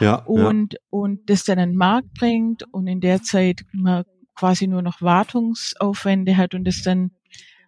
[0.00, 0.78] Ja, und, ja.
[0.90, 6.36] und das dann einen Markt bringt und in der Zeit man quasi nur noch Wartungsaufwände
[6.36, 7.12] hat und das dann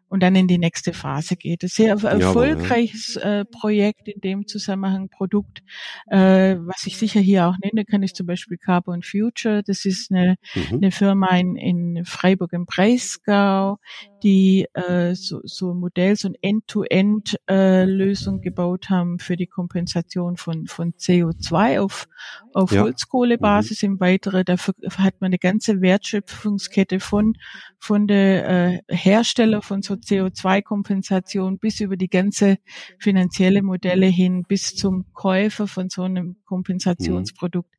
[0.09, 1.62] und dann in die nächste Phase geht.
[1.62, 5.62] Ein sehr erfolgreiches äh, Projekt in dem Zusammenhang, Produkt,
[6.11, 9.62] äh, was ich sicher hier auch nenne kann, ist zum Beispiel Carbon Future.
[9.64, 10.77] Das ist eine, mhm.
[10.77, 13.79] eine Firma in, in Freiburg im Breisgau,
[14.22, 20.37] die äh, so, so ein Modell, so ein End-to-End-Lösung äh, gebaut haben für die Kompensation
[20.37, 22.09] von, von CO2 auf,
[22.52, 22.83] auf ja.
[22.83, 23.83] Holzkohlebasis.
[23.83, 23.87] Mhm.
[23.87, 27.35] Im Weiteren, dafür hat man eine ganze Wertschöpfungskette von,
[27.79, 32.59] von der äh, Hersteller von so CO2-Kompensation bis über die ganze
[32.98, 37.74] finanzielle Modelle hin bis zum Käufer von so einem Kompensationsprodukt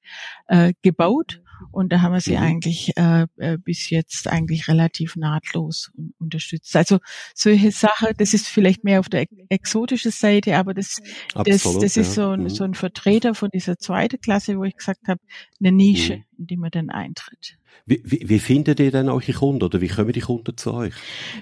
[0.48, 1.42] äh, gebaut.
[1.72, 2.44] Und da haben wir sie mhm.
[2.44, 6.76] eigentlich äh, äh, bis jetzt eigentlich relativ nahtlos unterstützt.
[6.76, 7.00] Also
[7.34, 11.02] solche Sachen, das ist vielleicht mehr auf der exotischen Seite, aber das,
[11.34, 12.50] Absolut, das, das ist so ein, mhm.
[12.50, 15.20] so ein Vertreter von dieser zweiten Klasse, wo ich gesagt habe,
[15.60, 16.24] eine Nische, mhm.
[16.38, 17.58] In die man dann eintritt.
[17.86, 20.94] Wie, wie, wie findet ihr denn eure Kunden oder wie kommen die Kunden zu euch?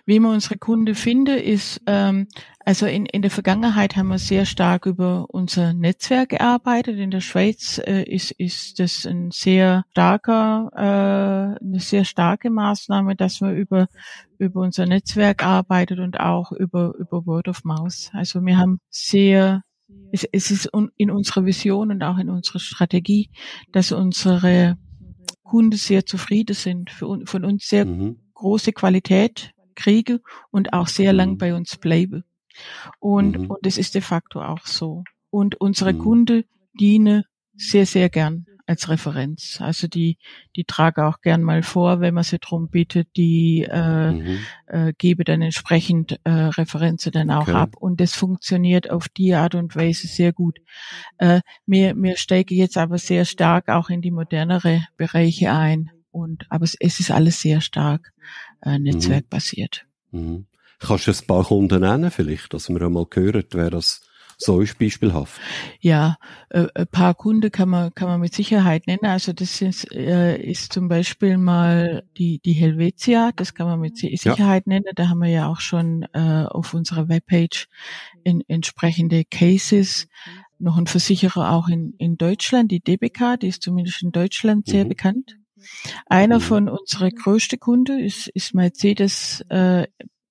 [0.05, 2.27] Wie man unsere Kunden findet, ist, ähm,
[2.59, 6.99] also in, in der Vergangenheit haben wir sehr stark über unser Netzwerk gearbeitet.
[6.99, 13.15] In der Schweiz äh, ist, ist das ein sehr starker, äh, eine sehr starke Maßnahme,
[13.15, 13.87] dass man über,
[14.37, 18.11] über unser Netzwerk arbeitet und auch über, über Word of Mouth.
[18.13, 19.61] Also wir haben sehr
[20.11, 23.29] es, es ist in unserer Vision und auch in unserer Strategie,
[23.71, 24.77] dass unsere
[25.45, 28.17] Kunden sehr zufrieden sind, für, von uns sehr mhm.
[28.33, 30.19] große Qualität kriege
[30.51, 31.37] und auch sehr lang mhm.
[31.37, 32.23] bei uns bleibe.
[32.99, 33.49] Und, mhm.
[33.51, 35.03] und das ist de facto auch so.
[35.29, 35.99] Und unsere mhm.
[35.99, 37.23] Kunden dienen
[37.55, 39.59] sehr, sehr gern als Referenz.
[39.61, 40.17] Also die,
[40.55, 44.39] die trage auch gern mal vor, wenn man sie drum bittet, die äh, mhm.
[44.67, 47.53] äh, gebe dann entsprechend äh, Referenzen dann auch okay.
[47.53, 47.75] ab.
[47.79, 50.59] Und das funktioniert auf die Art und Weise sehr gut.
[51.17, 55.91] Äh, mir, mir steige jetzt aber sehr stark auch in die modernere Bereiche ein.
[56.11, 58.13] Und aber es, es ist alles sehr stark
[58.61, 59.85] äh, netzwerkbasiert.
[60.11, 60.21] Mhm.
[60.21, 60.45] Mhm.
[60.79, 64.01] Kannst du ein paar Kunden nennen vielleicht, dass wir einmal hören, wer das
[64.37, 65.39] so ist beispielhaft.
[65.79, 66.17] Ja,
[66.49, 69.05] äh, ein paar Kunden kann man, kann man mit Sicherheit nennen.
[69.05, 73.97] Also das ist, äh, ist zum Beispiel mal die, die Helvetia, das kann man mit
[73.97, 74.73] Sicherheit ja.
[74.73, 74.91] nennen.
[74.95, 77.67] Da haben wir ja auch schon äh, auf unserer Webpage
[78.23, 80.07] in, entsprechende Cases.
[80.57, 84.85] Noch ein Versicherer auch in, in Deutschland, die DBK, die ist zumindest in Deutschland sehr
[84.85, 84.89] mhm.
[84.89, 85.37] bekannt.
[86.05, 86.41] Einer mhm.
[86.41, 89.87] von unseren größten Kunden ist, ist Mercedes äh,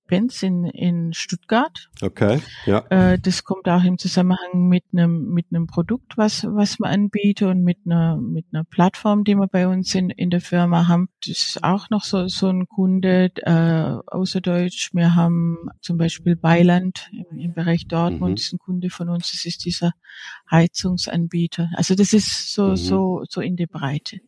[0.07, 1.89] Benz in, in Stuttgart.
[2.01, 2.79] Okay, ja.
[2.89, 7.47] Äh, das kommt auch im Zusammenhang mit einem mit einem Produkt, was was wir anbieten
[7.47, 11.09] und mit einer mit einer Plattform, die wir bei uns in in der Firma haben.
[11.25, 14.91] Das ist auch noch so so ein Kunde äh, außer Deutsch.
[14.93, 18.35] Wir haben zum Beispiel Beiland im, im Bereich Dortmund, mhm.
[18.35, 19.31] ist ein Kunde von uns.
[19.31, 19.93] Das ist dieser
[20.49, 21.69] Heizungsanbieter.
[21.75, 22.75] Also das ist so mhm.
[22.75, 24.19] so so in der Breite.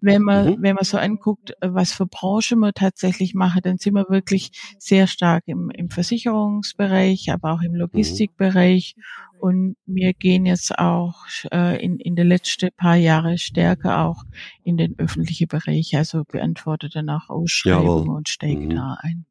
[0.00, 0.56] Wenn man mhm.
[0.60, 5.06] wenn man so anguckt, was für Branche wir tatsächlich machen, dann sind wir wirklich sehr
[5.06, 7.78] stark im, im Versicherungsbereich, aber auch im mhm.
[7.78, 8.96] Logistikbereich.
[9.40, 11.14] Und wir gehen jetzt auch
[11.52, 14.24] äh, in, in den letzten paar Jahre stärker auch
[14.64, 18.16] in den öffentlichen Bereich, also beantwortet dann auch Ausschreibungen Jawohl.
[18.16, 18.70] und steigt mhm.
[18.70, 19.26] da ein.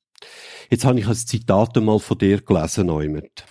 [0.69, 3.45] Jetzt habe ich ein Zitat einmal von dir gelesen, Neumet.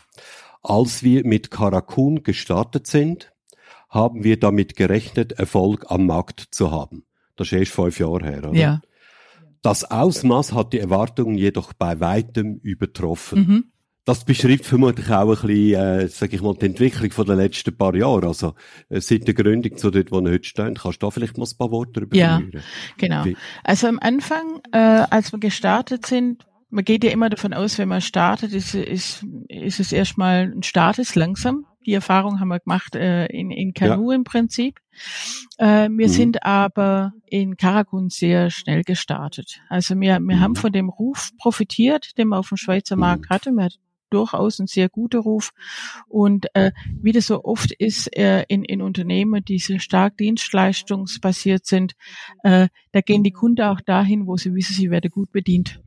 [0.69, 3.33] Als wir mit Karakun gestartet sind,
[3.89, 7.05] haben wir damit gerechnet, Erfolg am Markt zu haben.
[7.37, 8.59] Das ist erst fünf Jahre her, oder?
[8.59, 8.81] Ja.
[9.63, 13.39] Das Ausmaß hat die Erwartungen jedoch bei weitem übertroffen.
[13.39, 13.65] Mhm.
[14.05, 17.77] Das beschreibt vermutlich auch ein bisschen, äh, sag ich mal, die Entwicklung von den letzten
[17.77, 18.25] paar Jahren.
[18.25, 18.55] Also
[18.89, 20.75] äh, seit der Gründung zu dort, wo wir heute stehen.
[20.75, 22.63] Kannst du da vielleicht mal ein paar Worte darüber Ja, verlieren?
[22.99, 23.25] genau.
[23.25, 23.37] Wie?
[23.63, 27.89] Also am Anfang, äh, als wir gestartet sind, man geht ja immer davon aus, wenn
[27.89, 29.25] man startet, ist, ist,
[29.67, 31.67] ist es erstmal ein Start ist langsam.
[31.85, 34.17] Die Erfahrung haben wir gemacht äh, in, in Kanu ja.
[34.17, 34.81] im Prinzip.
[35.59, 36.13] Äh, wir mhm.
[36.13, 39.61] sind aber in Karakun sehr schnell gestartet.
[39.69, 40.41] Also wir, wir mhm.
[40.41, 43.35] haben von dem Ruf profitiert, den man auf dem Schweizer Markt mhm.
[43.35, 43.53] hatte.
[43.53, 43.79] Wir hatten
[44.11, 45.51] durchaus ein sehr guter Ruf.
[46.09, 51.67] Und äh, wie das so oft ist äh, in, in Unternehmen, die sehr stark dienstleistungsbasiert
[51.67, 51.95] sind,
[52.43, 55.81] äh, da gehen die Kunden auch dahin, wo sie wissen, sie werden gut bedient.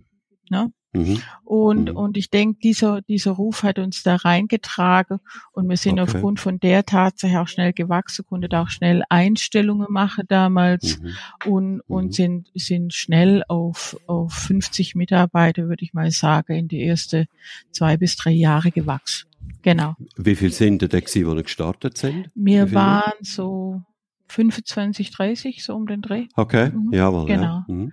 [0.49, 0.71] Ne?
[0.91, 1.21] Mhm.
[1.43, 1.95] Und, mhm.
[1.95, 5.19] und ich denke, dieser, dieser Ruf hat uns da reingetragen
[5.51, 6.01] und wir sind okay.
[6.01, 11.15] aufgrund von der Tatsache auch schnell gewachsen, konnten auch schnell Einstellungen machen damals mhm.
[11.45, 12.11] und, und mhm.
[12.11, 17.27] sind, sind schnell auf, auf 50 Mitarbeiter, würde ich mal sagen, in die ersten
[17.71, 19.29] zwei bis drei Jahre gewachsen.
[19.61, 19.95] Genau.
[20.15, 22.31] Wie viel sind denn die, wo gestartet sind?
[22.33, 23.81] Wir waren so
[24.29, 26.27] 25, 30, so um den Dreh.
[26.35, 26.93] Okay, mhm.
[26.93, 27.25] jawohl.
[27.25, 27.63] Genau.
[27.67, 27.87] Ja.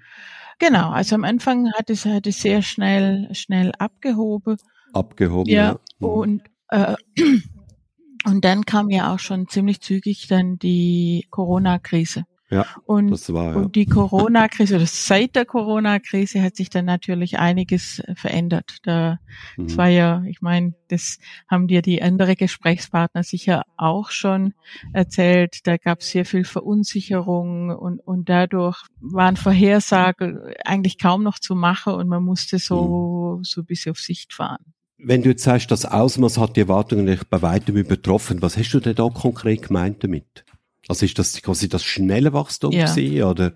[0.59, 4.57] Genau, also am Anfang hat es, hat es sehr schnell, schnell abgehoben.
[4.93, 5.73] Abgehoben, ja.
[5.73, 5.81] ja.
[5.99, 6.07] Mhm.
[6.09, 6.95] Und, äh,
[8.25, 12.25] und dann kam ja auch schon ziemlich zügig dann die Corona-Krise.
[12.49, 13.57] Ja, und, das war, ja.
[13.57, 18.79] und die Corona-Krise oder seit der Corona-Krise hat sich dann natürlich einiges verändert.
[18.85, 19.19] Da,
[19.57, 19.67] mhm.
[19.67, 24.55] Das war ja, ich meine, das haben dir die andere Gesprächspartner sicher auch schon
[24.93, 25.67] erzählt.
[25.67, 31.57] Da gab es sehr viel Verunsicherung und, und dadurch waren Vorhersagen eigentlich kaum noch zu
[31.57, 33.45] machen und man musste so, mhm.
[33.45, 34.65] so ein bisschen auf Sicht fahren.
[34.99, 38.71] Wenn du jetzt sagst, das Ausmaß hat die Erwartungen nicht bei weitem übertroffen, was hast
[38.71, 40.45] du denn da konkret gemeint damit?
[40.89, 42.87] Also ist das quasi das schnelle Wachstum ja.
[42.87, 43.53] gewesen, oder?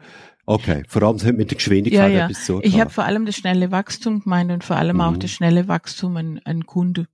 [0.46, 2.24] Okay, vor allem mit der Geschwindigkeit ja, ja.
[2.24, 5.02] etwas zu Ich habe vor allem das schnelle Wachstum gemeint und vor allem mhm.
[5.02, 7.06] auch das schnelle Wachstum an, an Kunde.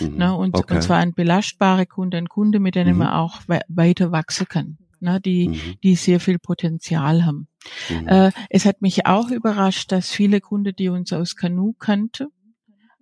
[0.00, 0.16] Mhm.
[0.16, 0.74] Ne, und, okay.
[0.74, 2.98] und zwar ein belastbarer Kunde, ein Kunde, mit dem mhm.
[2.98, 5.60] man auch we weiter wachsen kann, ne, die, mhm.
[5.82, 7.48] die sehr viel Potenzial haben.
[7.88, 8.08] Mhm.
[8.08, 12.28] Äh, es hat mich auch überrascht, dass viele Kunden, die uns aus Kanu kannte,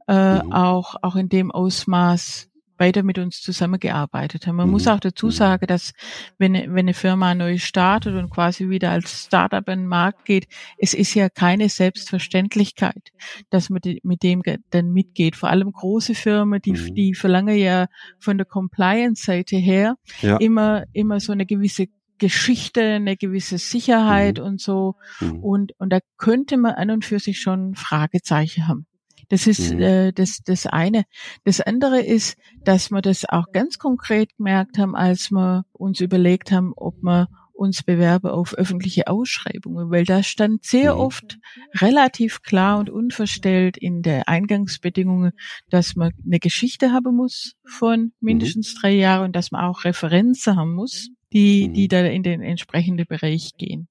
[0.07, 0.53] äh, mhm.
[0.53, 2.50] auch, auch in dem Ausmaß
[2.81, 4.57] weiter mit uns zusammengearbeitet haben.
[4.57, 4.73] Man mhm.
[4.73, 5.31] muss auch dazu mhm.
[5.33, 5.93] sagen, dass
[6.39, 10.49] wenn, wenn eine Firma neu startet und quasi wieder als Startup in den Markt geht,
[10.79, 13.13] es ist ja keine Selbstverständlichkeit,
[13.51, 15.37] dass man mit dem dann mitgeht.
[15.37, 16.95] Vor allem große Firmen, die, mhm.
[16.95, 17.87] die verlangen ja
[18.19, 20.39] von der Compliance-Seite her ja.
[20.39, 21.87] immer, immer so eine gewisse
[22.21, 24.45] Geschichte, eine gewisse Sicherheit mhm.
[24.45, 24.95] und so.
[25.21, 25.43] Mhm.
[25.43, 28.87] Und, und da könnte man an und für sich schon Fragezeichen haben.
[29.31, 29.81] Das ist mhm.
[29.81, 31.05] äh, das, das eine.
[31.45, 36.53] Das andere ist, dass wir das auch ganz konkret gemerkt haben, als wir uns überlegt
[36.53, 41.01] haben, ob wir uns bewerben auf öffentliche Ausschreibungen, weil da stand sehr mhm.
[41.01, 41.39] oft
[41.75, 45.33] relativ klar und unverstellt in der Eingangsbedingungen,
[45.69, 48.13] dass man eine Geschichte haben muss von mhm.
[48.21, 51.89] mindestens drei Jahren und dass man auch Referenzen haben muss, die, die mhm.
[51.89, 53.89] da in den entsprechenden Bereich gehen.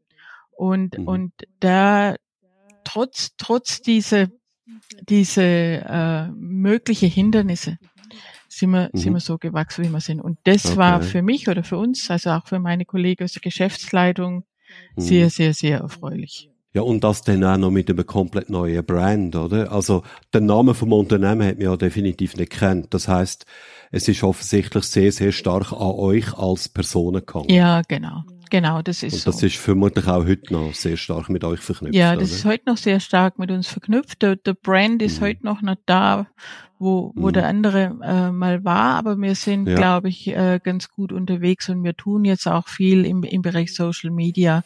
[0.50, 2.16] Und, und da
[2.84, 4.32] trotz, trotz diese
[5.08, 7.78] diese äh, mögliche Hindernisse
[8.48, 8.98] sind wir, mhm.
[8.98, 10.22] sind wir so gewachsen, wie wir sind.
[10.22, 10.78] Und das okay.
[10.78, 14.44] war für mich oder für uns, also auch für meine Kollegen aus der Geschäftsleitung,
[14.96, 15.02] mhm.
[15.02, 16.50] sehr, sehr, sehr erfreulich.
[16.74, 19.72] Ja, und das dann auch noch mit einem komplett neuen Brand, oder?
[19.72, 20.04] Also,
[20.34, 22.94] den Namen vom Unternehmen hat man ja definitiv nicht kennt.
[22.94, 23.46] Das heißt,
[23.92, 27.50] es ist offensichtlich sehr, sehr stark an euch als Personen gegangen.
[27.50, 28.24] Ja, genau.
[28.50, 29.46] Genau, das ist Und das so.
[29.46, 31.96] ist vermutlich auch heute noch sehr stark mit euch verknüpft.
[31.96, 32.38] Ja, das oder?
[32.38, 34.22] ist heute noch sehr stark mit uns verknüpft.
[34.22, 35.26] Der, der Brand ist mhm.
[35.26, 36.28] heute noch nicht da,
[36.80, 37.34] wo, wo mhm.
[37.34, 39.76] der andere äh, mal war, aber wir sind, ja.
[39.76, 43.76] glaube ich, äh, ganz gut unterwegs und wir tun jetzt auch viel im, im Bereich
[43.76, 44.64] Social Media,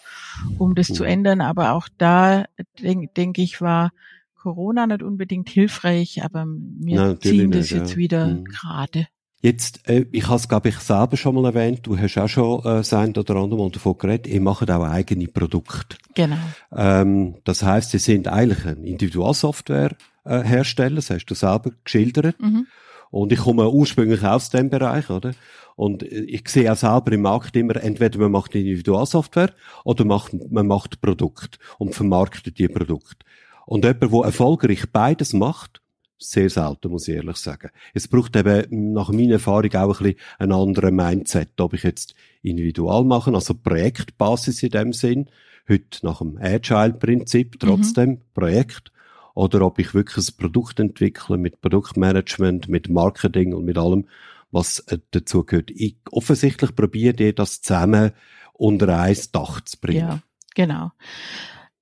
[0.57, 0.93] um das mhm.
[0.93, 1.41] zu ändern.
[1.41, 2.45] Aber auch da,
[2.79, 3.91] denke denk ich, war
[4.35, 7.97] Corona nicht unbedingt hilfreich, aber wir Nein, ziehen das nicht, jetzt ja.
[7.97, 8.45] wieder mhm.
[8.45, 9.07] gerade.
[9.43, 12.61] Jetzt, äh, ich habe es, glaube ich, selber schon mal erwähnt, du hast auch schon
[12.61, 15.97] äh, das ein oder andere Mal davon geredet, ihr macht auch eigene Produkte.
[16.15, 16.37] Genau.
[16.73, 22.39] Ähm, das heißt, sie sind eigentlich ein Individualsoftware-Hersteller, äh, das hast du selber geschildert.
[22.39, 22.67] Mhm.
[23.11, 25.33] Und ich komme ursprünglich aus dem Bereich, oder?
[25.75, 29.51] Und äh, ich sehe auch selber im Markt immer, entweder man macht Individualsoftware
[29.83, 33.25] oder macht, man macht Produkt und vermarktet die Produkt.
[33.65, 35.82] Und jemand, der erfolgreich beides macht,
[36.23, 37.69] sehr selten, muss ich ehrlich sagen.
[37.93, 42.15] Es braucht eben nach meiner Erfahrung auch ein bisschen einen anderen Mindset, ob ich jetzt
[42.41, 45.29] individual mache, also Projektbasis in dem Sinn,
[45.69, 48.21] heute nach dem Agile-Prinzip, trotzdem mhm.
[48.33, 48.91] Projekt,
[49.35, 54.07] oder ob ich wirklich ein Produkt entwickle mit Produktmanagement, mit Marketing und mit allem,
[54.51, 55.71] was äh, dazu gehört.
[55.71, 58.11] Ich, offensichtlich probiere ich das zusammen
[58.53, 60.07] unter ein Dach zu bringen.
[60.07, 60.19] Ja,
[60.53, 60.91] genau.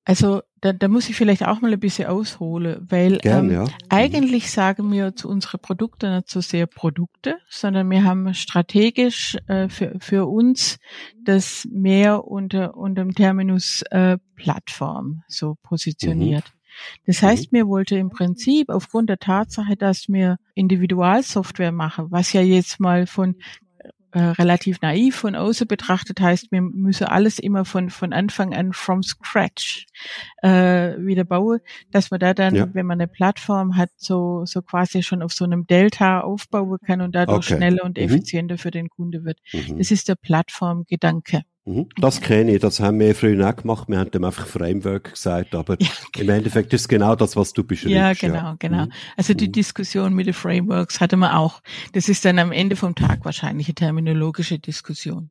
[0.04, 3.64] Also da, da muss ich vielleicht auch mal ein bisschen ausholen, weil Gern, ähm, ja.
[3.64, 3.70] Mhm.
[3.90, 9.70] eigentlich sagen wir zu unseren Produkten nicht so sehr Produkte, sondern wir haben strategisch äh,
[9.70, 10.80] für, für uns
[11.24, 16.46] das mehr unter, unter dem Terminus äh, Plattform so positioniert.
[16.46, 16.62] Mhm.
[17.06, 22.42] Das heißt, mir wollte im Prinzip aufgrund der Tatsache, dass wir Individualsoftware machen, was ja
[22.42, 23.36] jetzt mal von
[24.12, 28.74] äh, relativ naiv von außen betrachtet heißt, wir müssen alles immer von, von Anfang an
[28.74, 29.86] from scratch
[30.42, 31.60] äh, wieder bauen,
[31.92, 32.74] dass man da dann, ja.
[32.74, 37.02] wenn man eine Plattform hat, so, so quasi schon auf so einem Delta aufbauen kann
[37.02, 37.58] und dadurch okay.
[37.58, 38.04] schneller und mhm.
[38.04, 38.60] effizienter mhm.
[38.60, 39.40] für den Kunde wird.
[39.54, 39.78] Mhm.
[39.78, 41.44] Das ist der Plattformgedanke.
[41.66, 41.90] Mhm.
[41.98, 43.88] Das kenne ich, das haben wir früher auch gemacht.
[43.88, 46.34] Wir haben dem einfach Framework gesagt, aber ja, genau.
[46.34, 47.96] im Endeffekt ist genau das, was du beschreibst.
[47.96, 48.56] Ja, genau, ja.
[48.58, 48.86] genau.
[48.86, 48.92] Mhm.
[49.16, 49.54] Also die mhm.
[49.54, 51.62] Diskussion mit den Frameworks hatte man auch.
[51.94, 55.30] Das ist dann am Ende vom Tag wahrscheinlich eine terminologische Diskussion.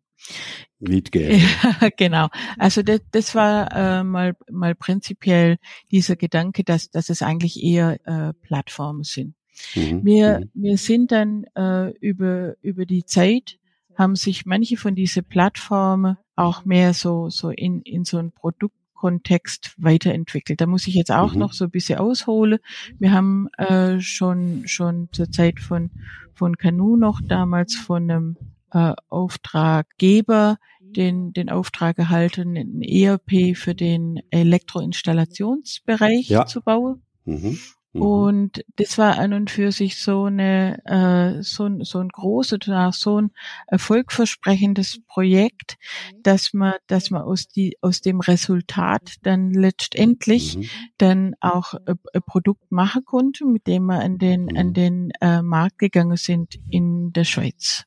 [0.79, 1.43] Weitgehend.
[1.81, 2.29] Ja, genau.
[2.59, 5.59] Also das, das war äh, mal, mal prinzipiell
[5.91, 9.35] dieser Gedanke, dass, dass es eigentlich eher äh, Plattformen sind.
[9.75, 10.05] Mhm.
[10.05, 10.51] Wir, mhm.
[10.55, 13.59] wir sind dann äh, über, über die Zeit
[14.01, 19.75] haben sich manche von diese Plattformen auch mehr so, so in, in so ein Produktkontext
[19.77, 20.63] weiterentwickelt.
[20.63, 21.41] Da muss ich jetzt auch mhm.
[21.41, 22.61] noch so ein bisschen ausholen.
[22.99, 25.91] Wir haben äh, schon, schon zur Zeit von,
[26.33, 28.39] von Canu noch damals von einem
[28.73, 36.47] äh, Auftraggeber den, den Auftrag erhalten, ein ERP für den Elektroinstallationsbereich ja.
[36.47, 37.03] zu bauen.
[37.27, 37.59] Mhm.
[37.93, 38.03] Mhm.
[38.03, 42.61] Und das war an und für sich so eine äh, so, ein so ein großes,
[42.93, 43.31] so ein
[43.67, 45.77] erfolgversprechendes Projekt,
[46.23, 50.65] dass man, dass man aus die aus dem Resultat dann letztendlich mhm.
[50.99, 54.57] dann auch ein, ein, Produkt machen konnte, mit dem wir an den mhm.
[54.57, 57.85] an den äh, Markt gegangen sind in der Schweiz.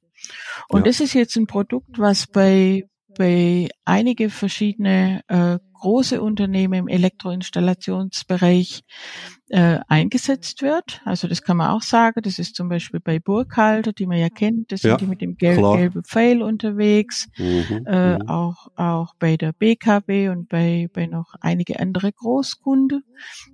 [0.67, 0.85] Und ja.
[0.85, 2.83] das ist jetzt ein Produkt, was bei
[3.15, 8.85] bei einige verschiedene äh, große Unternehmen im Elektroinstallationsbereich
[9.49, 11.01] äh, eingesetzt wird.
[11.03, 12.21] Also das kann man auch sagen.
[12.23, 14.71] Das ist zum Beispiel bei Burkhalter, die man ja kennt.
[14.71, 15.75] Das ja, sind die mit dem gel klar.
[15.75, 17.27] gelben Pfeil unterwegs.
[17.37, 18.29] Mhm, äh, mhm.
[18.29, 23.03] auch auch bei der BKW und bei bei noch einige andere Großkunden.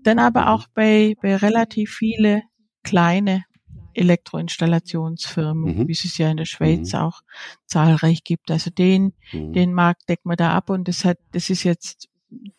[0.04, 2.44] Dann aber auch bei bei relativ viele
[2.84, 3.46] kleine
[3.96, 5.88] Elektroinstallationsfirmen, mhm.
[5.88, 7.00] wie es ja in der Schweiz mhm.
[7.00, 7.22] auch
[7.66, 8.52] zahlreich gibt.
[8.52, 9.54] Also den, mhm.
[9.54, 12.08] den Markt deckt man da ab und das hat, das ist jetzt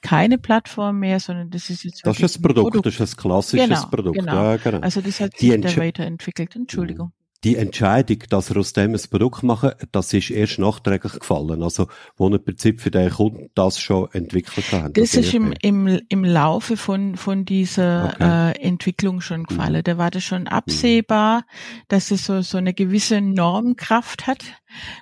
[0.00, 3.16] keine Plattform mehr, sondern das ist jetzt Das ist das Produkt, Produkt, das ist das
[3.16, 4.18] klassische genau, Produkt.
[4.18, 4.34] Genau.
[4.34, 4.80] Ja, genau.
[4.80, 6.56] Also das hat sich da weiterentwickelt.
[6.56, 11.62] Entschuldigung die Entscheidung, dass er aus dem ein Produkt machen, das ist erst nachträglich gefallen.
[11.62, 14.96] Also, wo im Prinzip für den Kunden das schon entwickelt hat.
[14.96, 18.52] Das, das ist im, im, im Laufe von, von dieser okay.
[18.58, 19.76] äh, Entwicklung schon gefallen.
[19.76, 19.84] Mhm.
[19.84, 21.82] Da war das schon absehbar, mhm.
[21.88, 24.44] dass es so, so eine gewisse Normkraft hat,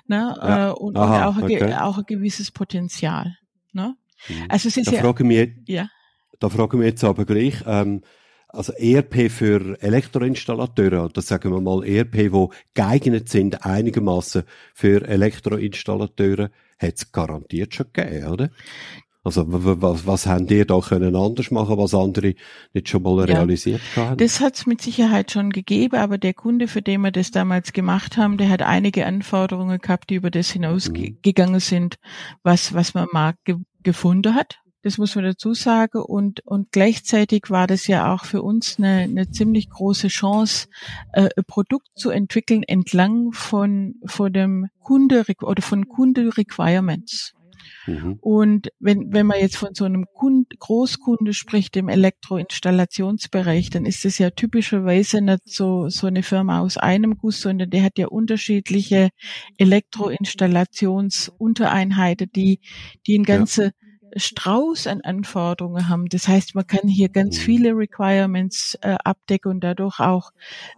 [0.07, 0.69] ne, ja.
[0.69, 1.61] äh, und, Aha, und auch, okay.
[1.61, 3.35] ein, auch ein gewisses Potenzial,
[3.73, 3.95] ne.
[4.27, 4.45] Mhm.
[4.49, 5.89] Also es ist da ja, frage mich, ja.
[6.39, 8.01] Da frage ich mich jetzt aber gleich, ähm,
[8.47, 16.49] also ERP für Elektroinstallateure, oder sagen wir mal ERP, wo geeignet sind einigermaßen für Elektroinstallateure,
[16.79, 18.49] hat es garantiert schon gegeben, oder?
[19.21, 22.35] Also was, was haben die da können anders machen, was andere
[22.73, 24.17] nicht schon mal ja, realisiert haben?
[24.17, 27.73] Das hat es mit Sicherheit schon gegeben, aber der Kunde, für den wir das damals
[27.73, 31.59] gemacht haben, der hat einige Anforderungen gehabt, die über das hinausgegangen mhm.
[31.59, 31.99] sind,
[32.43, 34.59] was was man Markt ge gefunden hat.
[34.81, 36.01] Das muss man dazu sagen.
[36.01, 40.67] Und, und gleichzeitig war das ja auch für uns eine, eine ziemlich große Chance,
[41.11, 47.33] äh, ein Produkt zu entwickeln entlang von, von dem Kunde oder von Kunde Requirements.
[47.85, 48.17] Mhm.
[48.21, 54.05] Und wenn, wenn man jetzt von so einem Kund, Großkunde spricht im Elektroinstallationsbereich, dann ist
[54.05, 58.07] es ja typischerweise nicht so, so eine Firma aus einem Guss, sondern der hat ja
[58.07, 59.09] unterschiedliche
[59.57, 62.59] Elektroinstallationsuntereinheiten, die,
[63.07, 63.71] die in ganze ja
[64.15, 66.07] Strauß an Anforderungen haben.
[66.07, 67.41] Das heißt, man kann hier ganz mhm.
[67.41, 70.31] viele Requirements äh, abdecken und dadurch auch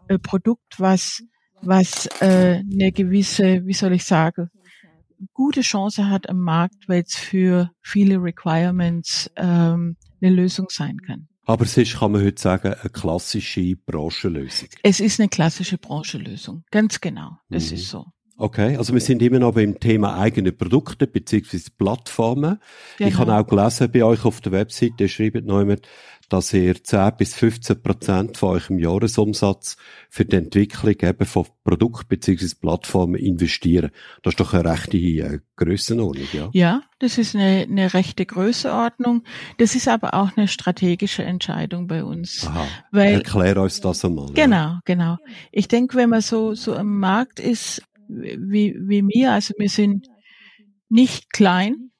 [0.07, 1.23] äh, Produkt, was
[1.63, 4.49] was äh, eine gewisse, wie soll ich sagen,
[5.33, 11.27] gute Chance hat am Markt, weil es für viele Requirements ähm, eine Lösung sein kann.
[11.45, 14.69] Aber es ist, kann man heute sagen, eine klassische Branchenlösung.
[14.83, 17.37] Es ist eine klassische Branchenlösung, ganz genau.
[17.49, 17.75] Das mhm.
[17.75, 18.05] ist so.
[18.41, 22.57] Okay, also wir sind immer noch beim Thema eigene Produkte beziehungsweise Plattformen.
[22.97, 23.09] Genau.
[23.09, 25.75] Ich habe auch gelesen bei euch auf der Webseite, ihr schreibt noch immer,
[26.27, 29.75] dass ihr 10 bis 15 Prozent von eurem Jahresumsatz
[30.09, 33.91] für die Entwicklung eben von Produkt beziehungsweise Plattformen investieren.
[34.23, 36.49] Das ist doch eine rechte äh, Grössenordnung, ja?
[36.53, 39.23] Ja, das ist eine, eine rechte Größenordnung.
[39.57, 42.47] Das ist aber auch eine strategische Entscheidung bei uns.
[42.47, 42.65] Aha.
[42.91, 44.31] Weil, Erklär uns das einmal.
[44.33, 44.81] Genau, ja.
[44.85, 45.17] genau.
[45.51, 50.07] Ich denke, wenn man so, so im Markt ist, wie, wie mir, also wir sind
[50.89, 51.91] nicht klein,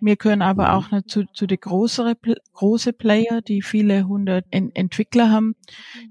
[0.00, 2.16] wir können aber auch zu, zu den größeren
[2.52, 5.54] große Player, die viele hundert Entwickler haben.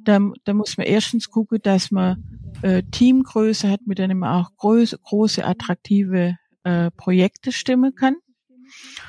[0.04, 2.24] Da, da muss man erstens gucken, dass man
[2.62, 8.16] äh, Teamgröße hat, mit denen man auch groß, große, attraktive äh, Projekte stimmen kann.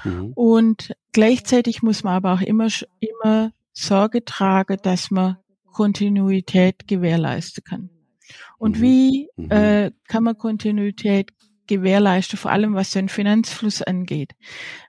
[0.05, 0.33] Mhm.
[0.35, 2.69] Und gleichzeitig muss man aber auch immer,
[2.99, 5.37] immer Sorge tragen, dass man
[5.73, 7.91] Kontinuität gewährleisten kann.
[8.59, 8.83] Und mhm.
[8.83, 9.51] wie mhm.
[9.51, 11.33] äh, kann man Kontinuität
[11.67, 14.33] gewährleisten, vor allem was den Finanzfluss angeht?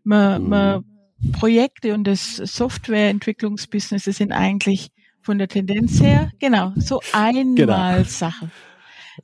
[0.03, 0.49] Man, mhm.
[0.49, 0.85] man
[1.33, 4.91] Projekte und das Softwareentwicklungsbusiness sind eigentlich
[5.21, 8.03] von der Tendenz her, genau, so einmal genau.
[8.03, 8.49] Sache.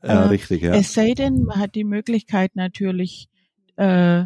[0.03, 0.73] Ja, äh, richtig, ja.
[0.73, 3.29] Es sei denn, man hat die Möglichkeit natürlich,
[3.77, 4.25] äh,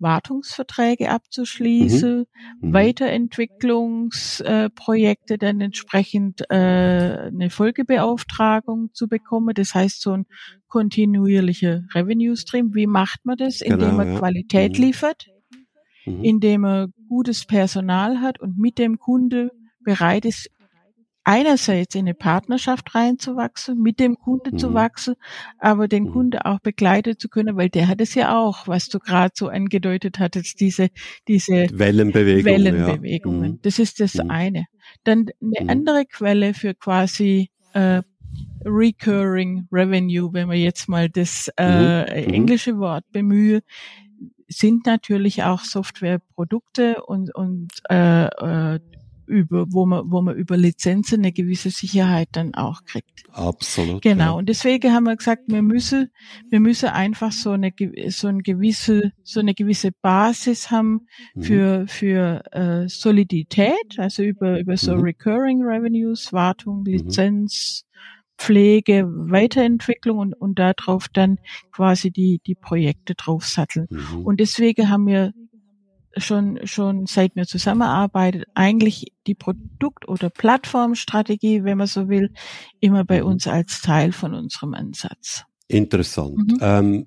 [0.00, 2.26] Wartungsverträge abzuschließen,
[2.60, 2.68] mhm.
[2.68, 2.72] mhm.
[2.72, 9.54] Weiterentwicklungsprojekte äh, dann entsprechend äh, eine Folgebeauftragung zu bekommen.
[9.54, 10.26] Das heißt so ein
[10.68, 12.74] kontinuierlicher Revenue Stream.
[12.74, 13.60] Wie macht man das?
[13.60, 14.18] Indem genau, man ja.
[14.18, 14.84] Qualität mhm.
[14.84, 15.26] liefert,
[16.06, 16.24] mhm.
[16.24, 20.50] indem man gutes Personal hat und mit dem Kunde bereit ist,
[21.28, 24.58] einerseits in eine Partnerschaft reinzuwachsen, mit dem Kunde mhm.
[24.58, 25.14] zu wachsen,
[25.58, 26.12] aber den mhm.
[26.12, 29.48] Kunde auch begleiten zu können, weil der hat es ja auch, was du gerade so
[29.48, 30.88] angedeutet hattest, diese,
[31.28, 32.44] diese Wellenbewegungen.
[32.46, 33.44] Wellenbewegungen.
[33.44, 33.48] Ja.
[33.50, 33.58] Mhm.
[33.60, 34.30] Das ist das mhm.
[34.30, 34.64] eine.
[35.04, 35.70] Dann eine mhm.
[35.70, 38.00] andere Quelle für quasi äh,
[38.64, 43.60] Recurring Revenue, wenn wir jetzt mal das äh, englische Wort bemühe,
[44.48, 48.80] sind natürlich auch Softwareprodukte und, und äh, äh,
[49.28, 53.24] über, wo man, wo man über Lizenzen eine gewisse Sicherheit dann auch kriegt.
[53.32, 54.02] Absolut.
[54.02, 54.24] Genau.
[54.24, 54.30] Ja.
[54.32, 56.10] Und deswegen haben wir gesagt, wir müssen,
[56.48, 57.72] wir müssen einfach so eine,
[58.08, 61.42] so eine gewisse, so eine gewisse Basis haben mhm.
[61.42, 65.02] für, für äh, Solidität, also über, über so mhm.
[65.02, 66.86] Recurring Revenues, Wartung, mhm.
[66.86, 67.84] Lizenz,
[68.38, 71.38] Pflege, Weiterentwicklung und, und darauf dann
[71.72, 73.88] quasi die, die Projekte draufsatteln.
[73.90, 74.24] Mhm.
[74.24, 75.32] Und deswegen haben wir
[76.18, 82.32] schon, schon seit wir zusammenarbeiten, eigentlich die Produkt- oder Plattformstrategie, wenn man so will,
[82.80, 85.44] immer bei uns als Teil von unserem Ansatz.
[85.68, 86.52] Interessant.
[86.52, 86.58] Mhm.
[86.60, 87.06] Ähm,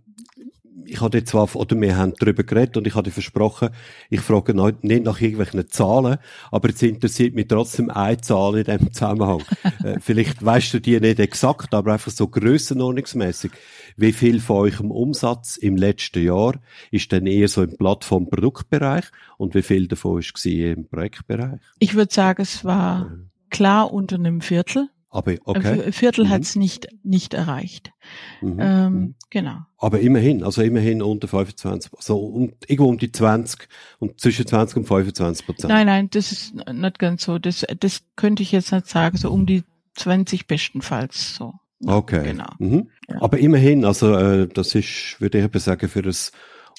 [0.86, 3.70] ich hatte zwar, oder wir haben darüber geredet und ich hatte versprochen,
[4.10, 6.18] ich frage nicht nach irgendwelchen Zahlen,
[6.52, 9.44] aber jetzt interessiert mich trotzdem eine Zahl in diesem Zusammenhang.
[9.84, 13.52] äh, vielleicht weißt du die nicht exakt, aber einfach so grössenordnungsmäßig.
[13.98, 16.60] Wie viel von eurem Umsatz im letzten Jahr
[16.92, 19.06] ist denn eher so im Plattform-Produktbereich
[19.38, 21.60] und wie viel davon ist im Projektbereich?
[21.80, 23.12] Ich würde sagen, es war
[23.50, 24.90] klar unter einem Viertel.
[25.14, 25.84] Aber okay.
[25.84, 26.30] Ein Viertel mhm.
[26.30, 27.92] hat es nicht, nicht erreicht.
[28.40, 28.58] Mhm.
[28.60, 29.16] Ähm, mhm.
[29.30, 29.58] genau.
[29.78, 33.68] Aber immerhin, also immerhin unter 25, so um, irgendwo um die 20
[34.00, 35.70] und zwischen 20 und 25 Prozent.
[35.70, 37.40] Nein, nein, das ist nicht ganz so.
[37.40, 39.64] Das, das könnte ich jetzt nicht sagen, so um die
[39.96, 41.56] 20 bestenfalls so.
[41.86, 42.24] Okay.
[42.24, 42.50] Genau.
[42.60, 42.90] Mhm.
[43.10, 43.22] Ja.
[43.22, 46.32] Aber immerhin, also äh, das ist, würde ich sagen, für das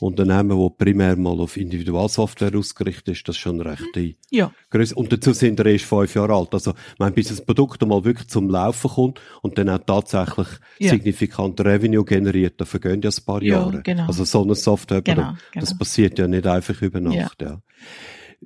[0.02, 4.14] Unternehmen, wo primär mal auf Individualsoftware ausgerichtet ist, das ist schon recht mhm.
[4.30, 4.52] ja.
[4.70, 4.94] Größe.
[4.94, 6.52] Und dazu sind wir erst fünf Jahre alt.
[6.52, 10.48] Also, mein, bis das Produkt mal wirklich zum Laufen kommt und dann auch tatsächlich
[10.78, 10.90] ja.
[10.90, 13.74] signifikant Revenue generiert, da vergehen ja ein paar Jahre.
[13.76, 14.06] Ja, genau.
[14.06, 15.64] Also so eine Software, genau, genau.
[15.64, 17.48] das passiert ja nicht einfach über Nacht, ja.
[17.48, 17.62] ja.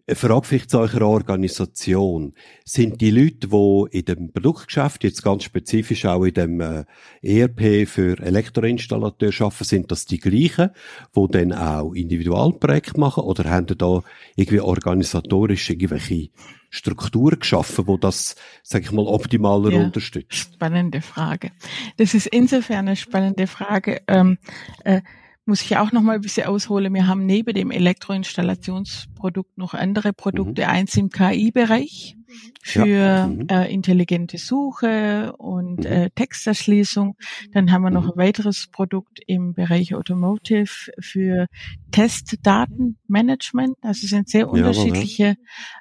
[0.07, 2.35] Eine Frage vielleicht zu eurer Organisation.
[2.65, 6.85] Sind die Leute, die in dem Produktgeschäft, jetzt ganz spezifisch auch in dem äh,
[7.23, 10.71] ERP für Elektroinstallateur arbeiten, sind das die gleichen,
[11.17, 14.03] die dann auch Individualprojekte machen oder haben die da
[14.37, 16.29] irgendwie organisatorisch irgendwelche
[16.69, 20.35] Strukturen geschaffen, wo das, sag ich mal, optimaler ja, unterstützt?
[20.35, 21.53] Spannende Frage.
[21.97, 24.03] Das ist insofern eine spannende Frage.
[24.09, 24.39] Ähm,
[24.85, 25.01] äh,
[25.47, 26.93] muss ich auch noch mal ein bisschen ausholen.
[26.93, 30.69] Wir haben neben dem Elektroinstallationsprodukt noch andere Produkte, mhm.
[30.69, 32.17] eins im KI-Bereich
[32.63, 33.27] für ja.
[33.29, 33.47] mhm.
[33.49, 35.87] äh, intelligente Suche und mhm.
[35.87, 37.17] äh, Texterschließung.
[37.53, 38.13] Dann haben wir noch mhm.
[38.13, 41.47] ein weiteres Produkt im Bereich Automotive für
[41.93, 43.77] Testdatenmanagement.
[43.83, 45.35] Also es sind sehr unterschiedliche ja,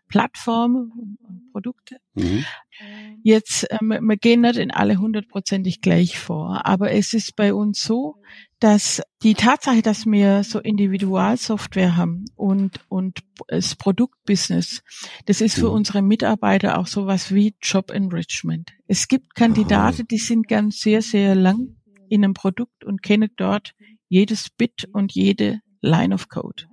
[0.08, 1.98] Plattformen und Produkte.
[2.14, 2.46] Mhm.
[3.24, 7.82] Jetzt, äh, wir gehen nicht in alle hundertprozentig gleich vor, aber es ist bei uns
[7.82, 8.18] so,
[8.60, 14.82] dass die Tatsache, dass wir so Individualsoftware haben und, und das Produktbusiness,
[15.26, 15.76] das ist für mhm.
[15.76, 18.72] unsere Mitarbeiter auch sowas wie Job Enrichment.
[18.88, 21.76] Es gibt Kandidaten, die sind ganz sehr, sehr lang
[22.10, 23.74] in einem Produkt und kennen dort
[24.08, 26.66] jedes Bit und jede Line of Code.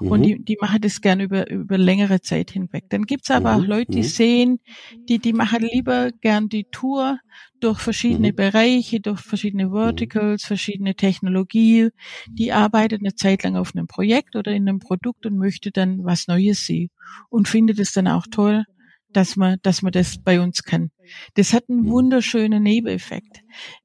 [0.00, 0.08] Mhm.
[0.08, 2.84] Und die, die machen das gern über, über längere Zeit hinweg.
[2.88, 3.62] Dann gibt's aber mhm.
[3.62, 4.02] auch Leute, die mhm.
[4.02, 4.60] sehen,
[5.08, 7.18] die, die machen lieber gern die Tour
[7.60, 8.36] durch verschiedene mhm.
[8.36, 9.72] Bereiche, durch verschiedene mhm.
[9.72, 11.90] Verticals, verschiedene Technologie.
[12.28, 16.04] Die arbeitet eine Zeit lang auf einem Projekt oder in einem Produkt und möchte dann
[16.04, 16.90] was Neues sehen
[17.28, 18.64] und findet es dann auch toll,
[19.10, 20.90] dass man, dass man das bei uns kann.
[21.34, 23.40] Das hat einen wunderschönen Nebeneffekt.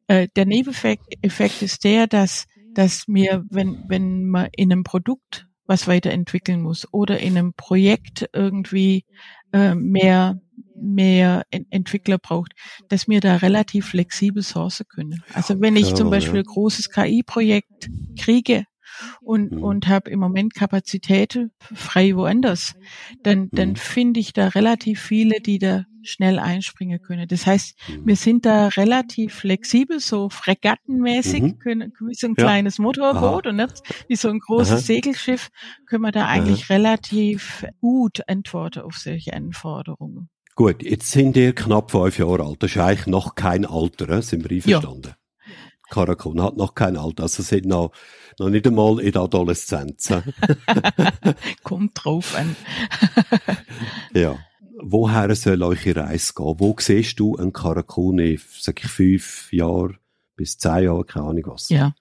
[0.07, 5.87] Äh, der Nebeneffekt ist der, dass, dass mir, wenn, wenn man in einem Produkt was
[5.87, 9.05] weiterentwickeln muss oder in einem Projekt irgendwie
[9.51, 10.39] äh, mehr
[10.75, 12.53] mehr Entwickler braucht,
[12.89, 15.23] dass wir da relativ flexibel sourcen können.
[15.33, 17.89] Also wenn ich zum Beispiel ein großes KI-Projekt
[18.19, 18.65] kriege
[19.21, 19.63] und, mhm.
[19.63, 22.75] und habe im Moment Kapazitäten frei woanders,
[23.23, 23.75] dann, dann mhm.
[23.75, 27.27] finde ich da relativ viele, die da schnell einspringen können.
[27.27, 28.07] Das heißt, mhm.
[28.07, 31.59] wir sind da relativ flexibel, so fregattenmäßig, mhm.
[31.59, 32.43] können, wie so ein ja.
[32.43, 33.49] kleines Motorboot Aha.
[33.49, 34.79] und nicht wie so ein großes Aha.
[34.79, 35.49] Segelschiff,
[35.85, 36.73] können wir da eigentlich Aha.
[36.73, 40.29] relativ gut antworten auf solche Anforderungen.
[40.55, 42.61] Gut, jetzt sind ihr knapp fünf Jahre alt.
[42.61, 45.07] Das ist eigentlich noch kein Alter, sind wir einverstanden?
[45.07, 45.15] Ja.
[45.93, 47.91] Karakon hat noch kein Alter, also sind noch,
[48.39, 50.09] noch nicht einmal in der Adoleszenz.
[51.63, 52.55] Kommt drauf an.
[54.13, 54.37] ja.
[54.85, 56.55] Woher soll eure Reise gehen?
[56.57, 59.97] Wo siehst du einen Karakon in, sag ich, fünf Jahren
[60.35, 61.69] bis zehn Jahren, keine Ahnung was?
[61.69, 61.93] Ja.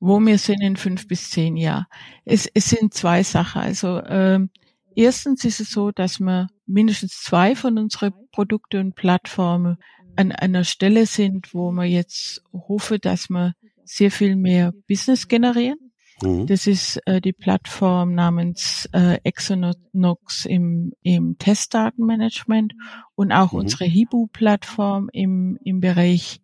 [0.00, 1.86] Wo wir sind in fünf bis zehn Jahren.
[2.24, 3.62] Es, es sind zwei Sachen.
[3.62, 4.50] Also, ähm,
[4.94, 9.78] Erstens ist es so, dass wir mindestens zwei von unseren Produkte und Plattformen
[10.16, 13.54] an einer Stelle sind, wo wir jetzt hoffen, dass wir
[13.84, 15.92] sehr viel mehr Business generieren.
[16.22, 16.46] Mhm.
[16.46, 22.74] Das ist äh, die Plattform namens äh, Exonox im, im Testdatenmanagement
[23.14, 23.60] und auch mhm.
[23.60, 26.40] unsere Hibu-Plattform im, im Bereich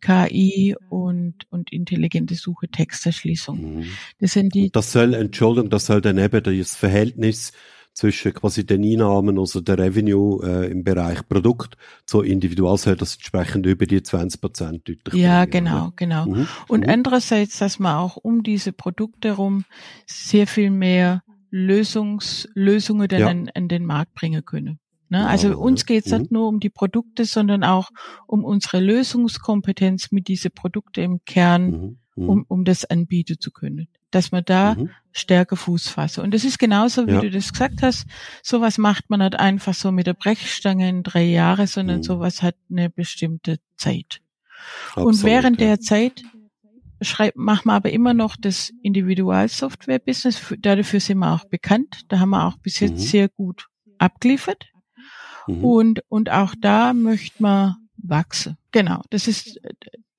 [0.00, 3.76] KI und, und intelligente Suche, Texterschließung.
[3.76, 3.84] Mhm.
[4.18, 4.70] Das sind die.
[4.70, 7.52] Das soll, Entschuldigung, das soll dann eben das Verhältnis
[7.94, 11.76] zwischen quasi den Einnahmen, also der Revenue äh, im Bereich Produkt
[12.06, 15.92] zu individual soll das entsprechend über die 20 Prozent deutlich Ja, bringen, genau, oder?
[15.96, 16.26] genau.
[16.26, 16.48] Mhm.
[16.68, 16.90] Und mhm.
[16.90, 19.64] andererseits, dass man auch um diese Produkte herum
[20.06, 23.28] sehr viel mehr Lösungs, Lösungen dann ja.
[23.28, 24.78] an, an den Markt bringen können.
[25.10, 25.28] Ne?
[25.28, 26.18] Also ja, uns geht es mhm.
[26.18, 27.90] nicht nur um die Produkte, sondern auch
[28.26, 31.98] um unsere Lösungskompetenz mit diese Produkte im Kern, mhm.
[32.16, 32.28] Mhm.
[32.28, 34.90] um, um das anbieten zu können dass man da mhm.
[35.10, 36.22] stärker Fuß fasse.
[36.22, 37.20] Und das ist genauso, wie ja.
[37.20, 38.06] du das gesagt hast.
[38.42, 42.02] Sowas macht man nicht einfach so mit der Brechstange in drei Jahre, sondern mhm.
[42.04, 44.20] sowas hat eine bestimmte Zeit.
[44.90, 45.68] Absolut, und während ja.
[45.68, 46.22] der Zeit
[47.00, 50.54] schreibt, machen wir aber immer noch das Individualsoftware-Business.
[50.60, 52.02] Dafür sind wir auch bekannt.
[52.08, 53.06] Da haben wir auch bis jetzt mhm.
[53.06, 53.66] sehr gut
[53.98, 54.66] abgeliefert.
[55.46, 55.64] Mhm.
[55.64, 58.56] Und, und auch da möchte man wachsen.
[58.70, 59.02] Genau.
[59.10, 59.60] Das ist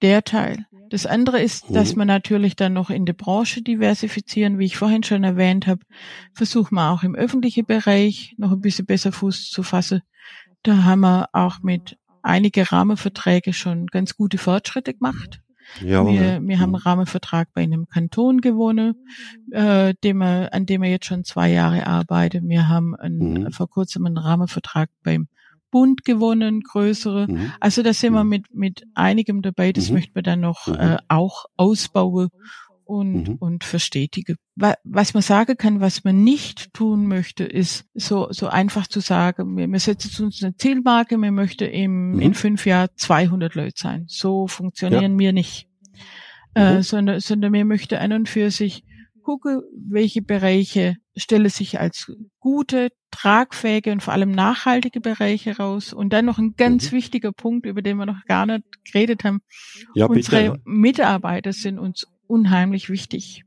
[0.01, 0.65] der Teil.
[0.89, 1.74] Das andere ist, mhm.
[1.74, 5.82] dass man natürlich dann noch in der Branche diversifizieren, wie ich vorhin schon erwähnt habe,
[6.34, 10.01] versuchen wir auch im öffentlichen Bereich noch ein bisschen besser Fuß zu fassen.
[10.61, 15.41] Da haben wir auch mit einige Rahmenverträge schon ganz gute Fortschritte gemacht.
[15.82, 16.88] Ja, wir, wir haben einen mhm.
[16.88, 18.95] Rahmenvertrag bei einem Kanton gewonnen,
[19.51, 22.47] äh, dem wir, an dem wir jetzt schon zwei Jahre arbeiten.
[22.49, 23.51] Wir haben einen, mhm.
[23.51, 25.28] vor kurzem einen Rahmenvertrag beim
[25.74, 27.26] Bund gewonnen, größere.
[27.28, 27.51] Mhm.
[27.59, 28.30] Also da sind wir mhm.
[28.30, 29.95] mit, mit einigem dabei, das mhm.
[29.95, 30.76] möchten wir dann noch mhm.
[30.76, 32.30] äh, auch ausbauen
[32.86, 33.36] und, mhm.
[33.39, 34.36] und verstetigen.
[34.55, 39.57] Was man sagen kann, was man nicht tun möchte, ist so, so einfach zu sagen,
[39.57, 42.19] wir, wir setzen uns eine Zielmarke, wir möchten im, mhm.
[42.19, 44.05] in fünf Jahren 200 Leute sein.
[44.07, 45.19] So funktionieren ja.
[45.19, 45.67] wir nicht.
[46.53, 48.84] Äh, sondern, sondern wir möchten an und für sich
[49.24, 55.93] gucke, welche Bereiche stelle sich als gute, tragfähige und vor allem nachhaltige Bereiche raus.
[55.93, 56.95] Und dann noch ein ganz mhm.
[56.97, 59.41] wichtiger Punkt, über den wir noch gar nicht geredet haben.
[59.93, 60.61] Ja, Unsere bitte.
[60.66, 63.45] Mitarbeiter sind uns unheimlich wichtig.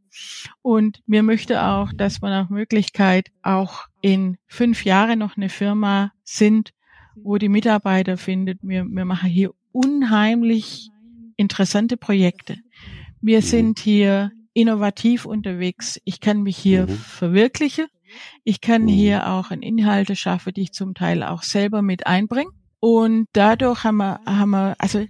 [0.62, 6.12] Und mir möchte auch, dass man nach Möglichkeit auch in fünf Jahren noch eine Firma
[6.24, 6.72] sind,
[7.16, 10.90] wo die Mitarbeiter findet, wir, wir machen hier unheimlich
[11.36, 12.58] interessante Projekte.
[13.20, 13.42] Wir mhm.
[13.42, 16.00] sind hier innovativ unterwegs.
[16.04, 16.96] Ich kann mich hier mhm.
[16.96, 17.86] verwirklichen.
[18.42, 18.88] Ich kann mhm.
[18.88, 22.50] hier auch Inhalte schaffen, die ich zum Teil auch selber mit einbringe.
[22.80, 25.04] Und dadurch haben wir, haben wir, also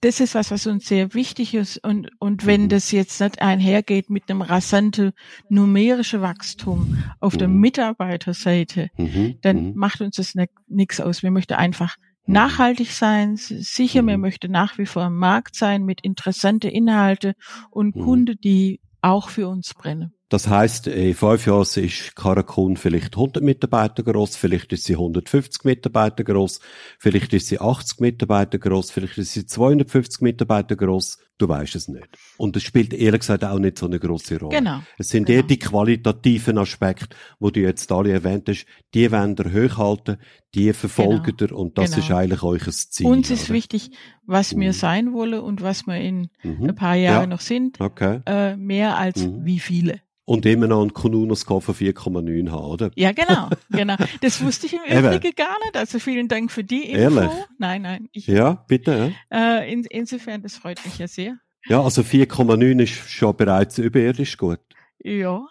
[0.00, 1.84] das ist was, was uns sehr wichtig ist.
[1.84, 2.68] Und, und wenn mhm.
[2.70, 5.12] das jetzt nicht einhergeht mit einem rasanten
[5.50, 7.60] numerischen Wachstum auf der mhm.
[7.60, 9.36] Mitarbeiterseite, mhm.
[9.42, 10.34] dann macht uns das
[10.66, 11.22] nichts aus.
[11.22, 11.96] Wir möchten einfach
[12.28, 17.34] nachhaltig sein, sicher, wir möchten nach wie vor am Markt sein mit interessante Inhalte
[17.70, 20.17] und Kunden, die auch für uns brennen.
[20.30, 25.64] Das heißt, in fünf Jahren ist Karakun vielleicht 100 Mitarbeiter groß, vielleicht ist sie 150
[25.64, 26.60] Mitarbeiter groß,
[26.98, 31.18] vielleicht ist sie 80 Mitarbeiter groß, vielleicht ist sie 250 Mitarbeiter groß.
[31.38, 32.08] Du weißt es nicht.
[32.36, 34.58] Und es spielt ehrlich gesagt auch nicht so eine große Rolle.
[34.58, 34.80] Genau.
[34.98, 35.36] Es sind genau.
[35.36, 40.16] eher die qualitativen Aspekte, wo du jetzt alle erwähnt hast, die wollen ihr hochhalten,
[40.54, 41.56] die verfolgen genau.
[41.56, 42.04] und das genau.
[42.04, 43.06] ist eigentlich euch Ziel.
[43.06, 43.54] Uns ist oder?
[43.54, 43.92] wichtig,
[44.26, 44.60] was mhm.
[44.60, 46.70] wir sein wollen und was wir in mhm.
[46.70, 47.26] ein paar Jahren ja.
[47.28, 48.20] noch sind, okay.
[48.26, 49.44] äh, mehr als mhm.
[49.44, 52.90] wie viele und immer noch einen Konuno-Score von 4,9 haben, oder?
[52.96, 53.96] Ja, genau, genau.
[54.20, 55.74] Das wusste ich im Übrigen gar nicht.
[55.74, 57.18] Also vielen Dank für die Info.
[57.18, 57.30] Ehrlich?
[57.56, 58.08] Nein, nein.
[58.12, 59.14] Ich, ja, bitte.
[59.32, 59.60] Ja.
[59.60, 61.38] Äh, in, insofern, das freut mich ja sehr.
[61.66, 64.60] Ja, also 4,9 ist schon bereits überirdisch gut.
[65.02, 65.46] Ja.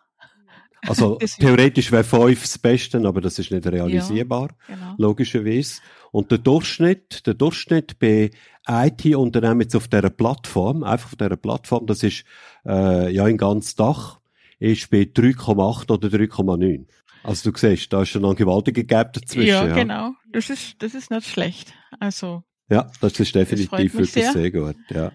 [0.83, 4.93] Also theoretisch wäre 5 das Beste, aber das ist nicht realisierbar, ja, genau.
[4.99, 5.81] logischerweise.
[6.11, 8.29] Und der Durchschnitt, der Durchschnitt bei
[8.67, 12.25] IT-Unternehmen jetzt auf dieser Plattform, einfach auf dieser Plattform, das ist
[12.63, 14.16] äh, ja in ganz Dach,
[14.59, 16.85] ist bei 3,8 oder 3,9.
[17.23, 19.47] Also du siehst, da ist schon ein gewaltiger Gap dazwischen.
[19.47, 20.13] Ja, ja, genau.
[20.31, 21.73] Das ist, das ist nicht schlecht.
[21.99, 22.43] Also.
[22.69, 24.33] Ja, das ist definitiv das wirklich sehr.
[24.33, 25.11] sehr gut, ja.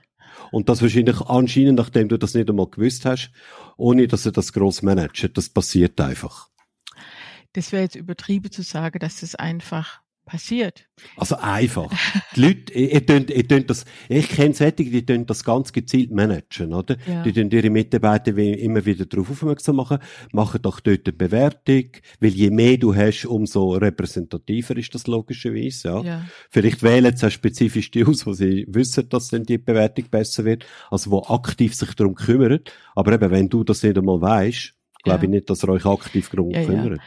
[0.51, 3.33] Und das wahrscheinlich anscheinend, nachdem du das nicht einmal gewusst hast,
[3.77, 5.31] ohne dass er das gross managt.
[5.37, 6.49] Das passiert einfach.
[7.55, 10.87] Das wäre jetzt übertrieben zu sagen, dass das einfach passiert.
[11.17, 11.91] Also einfach.
[12.37, 16.13] Die Leute, ihr tönt, ihr tönt das, ich kenne solche, die tun das ganz gezielt
[16.13, 16.97] managen, oder?
[17.07, 17.23] Ja.
[17.23, 19.99] Die tun ihre Mitarbeiter immer wieder darauf aufmerksam machen,
[20.33, 25.89] machen doch dort eine Bewertung, weil je mehr du hast, umso repräsentativer ist das logischerweise,
[25.89, 26.03] ja.
[26.03, 26.25] ja.
[26.51, 30.45] Vielleicht wählen sie auch spezifisch die aus, wo sie wissen, dass dann die Bewertung besser
[30.45, 32.61] wird, also wo aktiv sich darum kümmern.
[32.95, 35.25] Aber eben, wenn du das nicht einmal weißt, glaube ja.
[35.25, 37.01] ich nicht, dass ihr euch aktiv darum kümmert.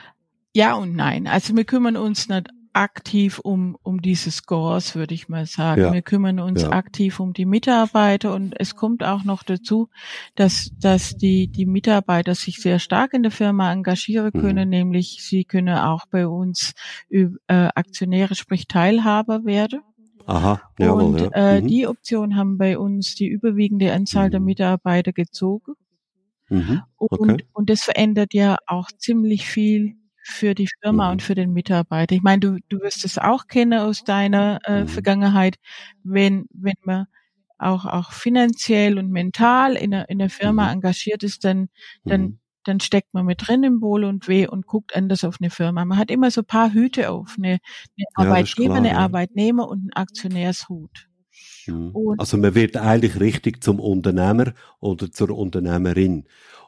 [0.54, 0.68] Ja.
[0.70, 1.28] ja und nein.
[1.28, 5.82] Also wir kümmern uns nicht aktiv um, um diese Scores, würde ich mal sagen.
[5.82, 5.94] Ja.
[5.94, 6.72] Wir kümmern uns ja.
[6.72, 9.90] aktiv um die Mitarbeiter und es kommt auch noch dazu,
[10.36, 14.42] dass, dass die, die Mitarbeiter sich sehr stark in der Firma engagieren mhm.
[14.42, 14.76] können, mhm.
[14.76, 16.74] nämlich sie können auch bei uns
[17.10, 19.82] äh, Aktionäre, sprich Teilhaber werden.
[20.26, 21.30] Aha, jawohl, und ja.
[21.34, 21.68] äh, mhm.
[21.68, 24.32] die Option haben bei uns die überwiegende Anzahl mhm.
[24.32, 25.76] der Mitarbeiter gezogen.
[26.50, 26.82] Mhm.
[26.98, 27.18] Okay.
[27.20, 29.96] Und, und das verändert ja auch ziemlich viel
[30.28, 31.12] für die Firma mhm.
[31.14, 32.16] und für den Mitarbeiter.
[32.16, 34.88] Ich meine, du, du wirst es auch kennen aus deiner äh, mhm.
[34.88, 35.58] Vergangenheit,
[36.04, 37.06] wenn, wenn man
[37.60, 40.74] auch, auch finanziell und mental in der, in der Firma mhm.
[40.74, 41.70] engagiert ist, dann,
[42.06, 42.40] dann, mhm.
[42.64, 45.86] dann steckt man mit drin im Wohl und Weh und guckt anders auf eine Firma.
[45.86, 47.60] Man hat immer so paar Hüte auf, eine, eine
[47.96, 48.98] ja, Arbeitgeber, klar, eine ja.
[48.98, 51.08] Arbeitnehmer und einen Aktionärshut.
[51.68, 51.94] Mhm.
[52.18, 56.26] Also man wird eigentlich richtig zum Unternehmer oder zur Unternehmerin.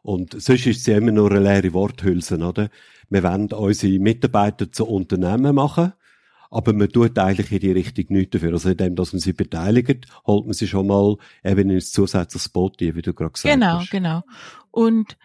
[0.08, 2.70] Und sonst ist es ja immer nur eine leere Worthülse, oder?
[3.10, 5.91] Wir wollen unsere Mitarbeiter zu Unternehmen machen,
[6.49, 8.53] aber man tut eigentlich in die Richtung nichts dafür.
[8.53, 12.80] Also indem, dass man sie beteiligt, holt man sie schon mal eben ins zusätzliches Boot,
[12.80, 13.91] wie du gerade gesagt genau, hast.
[13.91, 14.38] Genau, genau.
[14.72, 15.18] Und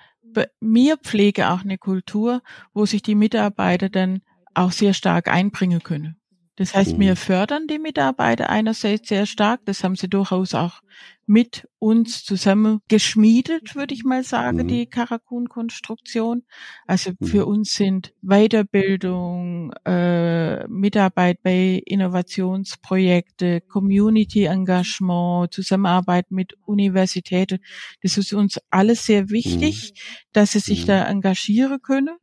[0.58, 2.42] mir pflege auch eine Kultur,
[2.74, 4.22] wo sich die Mitarbeiter dann
[4.52, 6.16] auch sehr stark einbringen können.
[6.56, 7.16] Das heißt, wir mhm.
[7.16, 9.60] fördern die Mitarbeiter einerseits sehr stark.
[9.64, 10.82] Das haben sie durchaus auch
[11.24, 14.68] mit uns zusammen geschmiedet, würde ich mal sagen, mhm.
[14.68, 16.42] die Karakun-Konstruktion.
[16.86, 17.26] Also mhm.
[17.26, 27.60] für uns sind Weiterbildung, äh, Mitarbeit bei Innovationsprojekte, Community-Engagement, Zusammenarbeit mit Universitäten,
[28.02, 29.98] das ist uns alles sehr wichtig, mhm.
[30.32, 30.88] dass sie sich mhm.
[30.88, 32.16] da engagieren können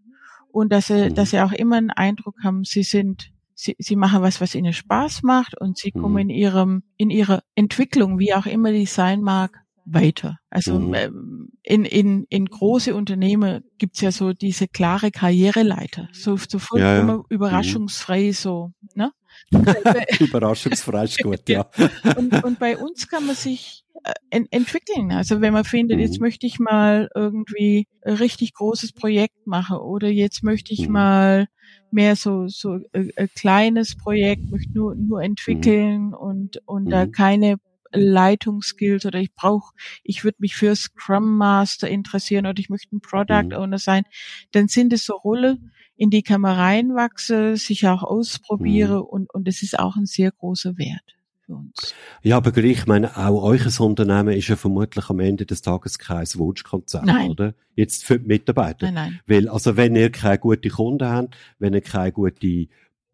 [0.51, 4.21] und dass sie, dass sie auch immer einen Eindruck haben, sie sind sie, sie machen
[4.21, 6.01] was, was ihnen Spaß macht und sie mhm.
[6.01, 10.37] kommen in ihrem, in ihrer Entwicklung, wie auch immer die sein mag, weiter.
[10.49, 10.93] Also mhm.
[10.93, 16.07] Ähm, in, in, in große Unternehmen gibt's ja so diese klare Karriereleiter.
[16.13, 17.01] So, so voll ja, ja.
[17.01, 18.33] immer überraschungsfrei mhm.
[18.33, 19.11] so, ne?
[20.19, 21.69] überraschungsfrei ist gut, ja.
[22.15, 25.11] und, und bei uns kann man sich äh, ent entwickeln.
[25.11, 26.03] Also wenn man findet, mhm.
[26.03, 30.93] jetzt möchte ich mal irgendwie ein richtig großes Projekt machen oder jetzt möchte ich mhm.
[30.93, 31.47] mal
[31.91, 36.13] mehr so so ein, ein kleines Projekt, möchte nur nur entwickeln mhm.
[36.13, 36.89] und und mhm.
[36.89, 37.57] da keine
[37.91, 39.73] Leitungsskills oder ich brauche,
[40.03, 43.53] ich würde mich für Scrum Master interessieren oder ich möchte ein Product mhm.
[43.53, 44.03] Owner sein,
[44.51, 45.57] dann sind es so Rolle,
[45.99, 49.03] in die kann man reinwachsen, sich auch ausprobieren mhm.
[49.03, 51.93] und und es ist auch ein sehr großer Wert für uns.
[52.21, 55.99] Ja, aber gleich, ich meine, auch euer Unternehmen ist ja vermutlich am Ende des Tages
[55.99, 57.53] kein Wunschkonzert, oder?
[57.75, 58.85] Jetzt für die Mitarbeiter.
[58.85, 59.19] Nein, nein.
[59.27, 62.67] Weil, also wenn ihr keine gute Kunden habt, wenn ihr keine gute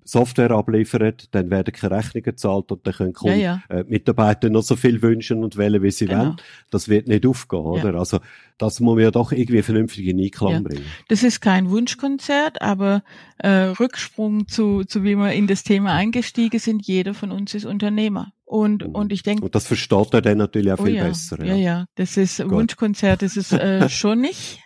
[0.06, 3.76] Software abliefert, dann werden keine Rechnungen gezahlt und dann können Kunden, ja, ja.
[3.76, 6.20] Äh, Mitarbeiter noch so viel wünschen und wählen, wie sie genau.
[6.20, 6.36] wollen.
[6.70, 7.94] Das wird nicht aufgehen, oder?
[7.94, 8.00] Ja.
[8.00, 8.20] Also
[8.60, 10.86] das muss man ja doch irgendwie vernünftig in Einklang bringen.
[11.08, 13.04] Das ist kein Wunschkonzert, aber
[13.40, 17.66] äh, Rücksprung zu, zu wie wir in das Thema eingestiegen sind, jeder von uns ist
[17.66, 18.32] Unternehmer.
[18.46, 18.94] Und, mhm.
[18.94, 19.44] und ich denke.
[19.44, 21.06] Und das versteht er dann natürlich auch oh, viel ja.
[21.06, 21.44] besser.
[21.44, 21.86] Ja, ja, ja.
[21.96, 22.52] Das ist Gut.
[22.52, 24.60] Wunschkonzert, das ist äh, schon nicht.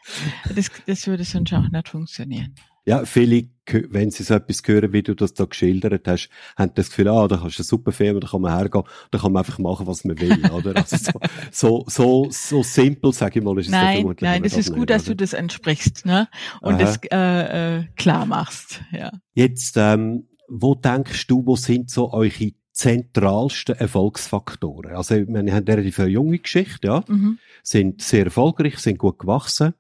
[0.54, 2.54] Das, das würde sonst auch nicht funktionieren
[2.90, 3.44] ja, viele,
[3.92, 7.28] wenn sie so etwas hören, wie du das da geschildert hast, haben das Gefühl, ah,
[7.28, 9.86] da kannst du eine super Firma, da kann man hergehen, da kann man einfach machen,
[9.86, 10.76] was man will, oder?
[10.76, 11.20] Also so,
[11.52, 14.80] so, so, so simpel, sage ich mal, ist es nein, vermutlich Nein, das ist gut,
[14.80, 15.12] nicht, dass oder?
[15.12, 16.28] du das entsprichst, ne?
[16.62, 16.82] Und Aha.
[16.82, 19.12] das äh, äh, klar machst, ja.
[19.36, 24.96] Jetzt, ähm, wo denkst du, wo sind so eure zentralsten Erfolgsfaktoren?
[24.96, 27.38] Also, wir haben eine relativ junge Geschichte, ja, mhm.
[27.62, 29.76] sind sehr erfolgreich, sind gut gewachsen,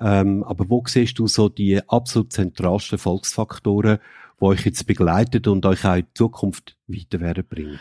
[0.00, 3.98] ähm, aber wo siehst du so die absolut zentralsten Erfolgsfaktoren,
[4.40, 7.80] die euch jetzt begleitet und euch auch in Zukunft weiter werden bringen?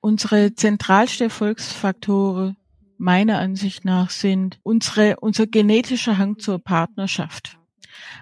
[0.00, 2.56] Unsere zentralsten Erfolgsfaktoren
[2.98, 7.58] meiner Ansicht nach sind unsere, unser genetischer Hang zur Partnerschaft.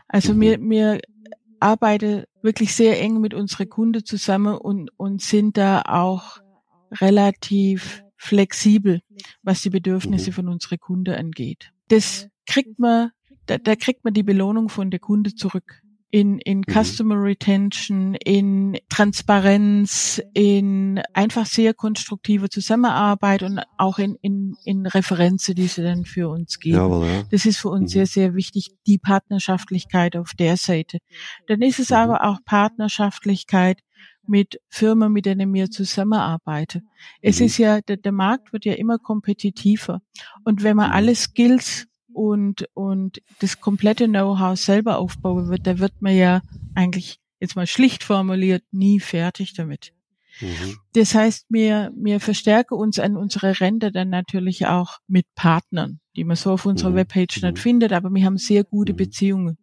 [0.09, 0.41] Also mhm.
[0.41, 1.01] wir, wir
[1.61, 6.39] arbeiten wirklich sehr eng mit unseren Kunden zusammen und, und sind da auch
[7.01, 9.01] relativ flexibel,
[9.43, 10.35] was die Bedürfnisse mhm.
[10.35, 11.73] von unseren Kunden angeht.
[11.89, 13.11] Das kriegt man
[13.47, 15.83] da, da kriegt man die Belohnung von der Kunde zurück.
[16.15, 16.65] In, in mhm.
[16.71, 25.55] Customer Retention, in Transparenz, in einfach sehr konstruktive Zusammenarbeit und auch in, in, in Referenzen,
[25.55, 26.77] die sie dann für uns geben.
[26.77, 27.23] Jawohl, ja.
[27.31, 27.95] Das ist für uns mhm.
[27.95, 30.99] sehr, sehr wichtig, die Partnerschaftlichkeit auf der Seite.
[31.47, 31.97] Dann ist es mhm.
[31.97, 33.81] aber auch Partnerschaftlichkeit
[34.27, 36.89] mit Firmen, mit denen wir zusammenarbeiten.
[37.23, 37.47] Es mhm.
[37.47, 40.03] ist ja, der, der Markt wird ja immer kompetitiver.
[40.45, 40.95] Und wenn man mhm.
[40.95, 46.43] alle Skills und, und das komplette Know-how selber aufbauen wird, da wird man ja
[46.75, 49.93] eigentlich jetzt mal schlicht formuliert nie fertig damit.
[50.41, 50.79] Mhm.
[50.95, 56.25] Das heißt, wir, wir verstärken uns an unsere Rente dann natürlich auch mit Partnern, die
[56.25, 56.97] man so auf unserer mhm.
[56.97, 57.61] Webpage nicht mhm.
[57.61, 58.97] findet, aber wir haben sehr gute mhm.
[58.97, 59.59] Beziehungen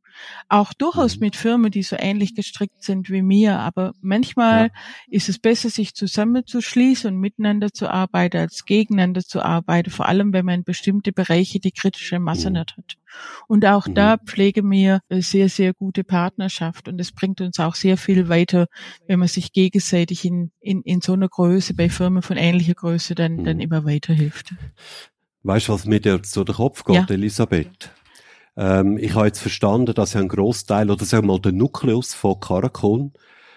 [0.47, 1.25] auch durchaus mhm.
[1.25, 3.59] mit Firmen, die so ähnlich gestrickt sind wie mir.
[3.59, 4.73] Aber manchmal ja.
[5.09, 9.91] ist es besser, sich zusammenzuschließen und miteinander zu arbeiten, als gegeneinander zu arbeiten.
[9.91, 12.57] Vor allem, wenn man in bestimmte Bereiche die kritische Masse mhm.
[12.57, 12.97] nicht hat.
[13.47, 13.95] Und auch mhm.
[13.95, 16.87] da pflege wir sehr, sehr gute Partnerschaft.
[16.87, 18.67] Und es bringt uns auch sehr viel weiter,
[19.07, 23.15] wenn man sich gegenseitig in, in, in so einer Größe, bei Firmen von ähnlicher Größe,
[23.15, 23.43] dann, mhm.
[23.45, 24.53] dann immer weiterhilft.
[25.43, 27.05] Weißt du, was mir jetzt so der Kopf geht, ja.
[27.09, 27.91] Elisabeth?
[28.59, 32.41] Ähm, ich habe jetzt verstanden, dass ein Großteil oder sagen wir mal der Nukleus von
[32.41, 33.13] Karakon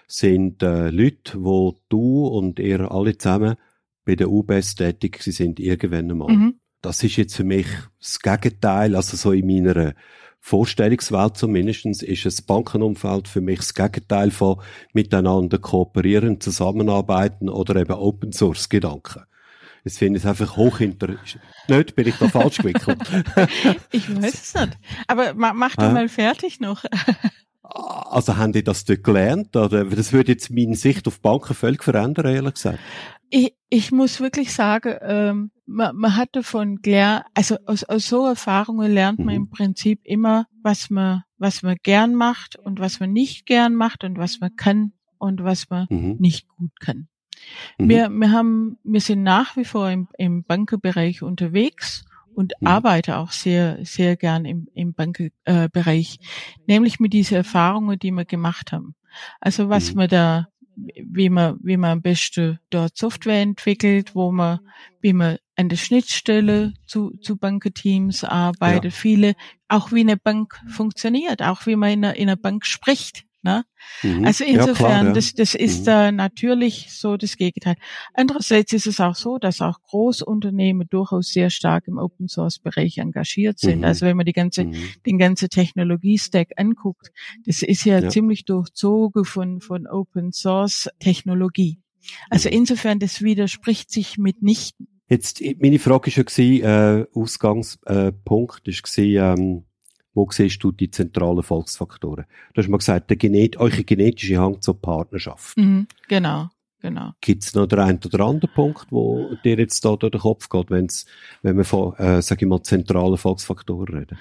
[0.06, 3.56] sind äh, Leute, wo du und ihr alle zusammen
[4.04, 6.32] bei der UBS tätig sind irgendwann einmal.
[6.32, 6.60] Mhm.
[6.82, 7.66] Das ist jetzt für mich
[7.98, 9.94] das Gegenteil, also so in meiner
[10.38, 14.60] Vorstellungswelt zumindest ist das Bankenumfeld für mich das Gegenteil von
[14.92, 19.22] miteinander kooperieren, zusammenarbeiten oder eben Open Source Gedanken.
[19.84, 21.42] Jetzt finde ich es einfach hochinteressant.
[21.68, 22.98] Nicht, bin ich da falsch gewickelt?
[23.90, 24.78] ich weiß es nicht.
[25.08, 26.84] Aber mach du mal fertig noch.
[27.62, 29.56] also haben die das dort gelernt?
[29.56, 32.78] Oder das würde jetzt meine Sicht auf Banken völlig verändern, ehrlich gesagt.
[33.30, 38.26] Ich, ich muss wirklich sagen, ähm, man, man hat davon gelernt, also aus, aus so
[38.26, 39.42] Erfahrungen lernt man mhm.
[39.42, 44.04] im Prinzip immer, was man, was man gern macht und was man nicht gern macht
[44.04, 46.16] und was man kann und was man mhm.
[46.18, 47.08] nicht gut kann.
[47.78, 47.88] Mhm.
[47.88, 52.66] Wir, wir haben, wir sind nach wie vor im, im Bankenbereich unterwegs und mhm.
[52.66, 58.24] arbeite auch sehr, sehr gern im, im Bankenbereich, äh, nämlich mit diesen Erfahrungen, die wir
[58.24, 58.94] gemacht haben.
[59.40, 60.00] Also was mhm.
[60.00, 64.60] wir da, wie man, wie man am besten dort Software entwickelt, wo man,
[65.00, 68.90] wie man an der Schnittstelle zu, zu Bankenteams arbeitet, ja.
[68.90, 69.34] viele,
[69.68, 73.24] auch wie eine Bank funktioniert, auch wie man in einer, in einer Bank spricht.
[73.44, 73.64] Ne?
[74.02, 74.24] Mhm.
[74.24, 75.12] Also insofern, ja, klar, ja.
[75.12, 75.84] das, das ist mhm.
[75.84, 77.74] da natürlich so das Gegenteil.
[78.14, 82.98] Andererseits ist es auch so, dass auch Großunternehmen durchaus sehr stark im Open Source Bereich
[82.98, 83.78] engagiert sind.
[83.78, 83.84] Mhm.
[83.84, 84.74] Also wenn man die ganze, mhm.
[85.04, 87.10] den ganze Technologie-Stack anguckt,
[87.44, 91.80] das ist ja, ja, ziemlich durchzogen von, von Open Source Technologie.
[92.30, 92.56] Also mhm.
[92.56, 94.86] insofern, das widerspricht sich mitnichten.
[95.08, 99.64] Jetzt, meine Frage war ja, äh, Ausgangspunkt, ist gewesen, ähm,
[100.14, 102.26] wo siehst du die zentralen Volksfaktoren?
[102.54, 105.56] Du hast mal gesagt, der Genet eure genetische Hang zur Partnerschaft.
[105.56, 106.48] Mhm, genau,
[106.80, 107.12] genau.
[107.20, 110.48] Gibt es noch den einen oder anderen Punkt, wo dir jetzt da durch den Kopf
[110.48, 111.06] geht, wenn's,
[111.42, 114.18] wenn wir von, äh, sag ich mal, zentralen Volksfaktoren reden?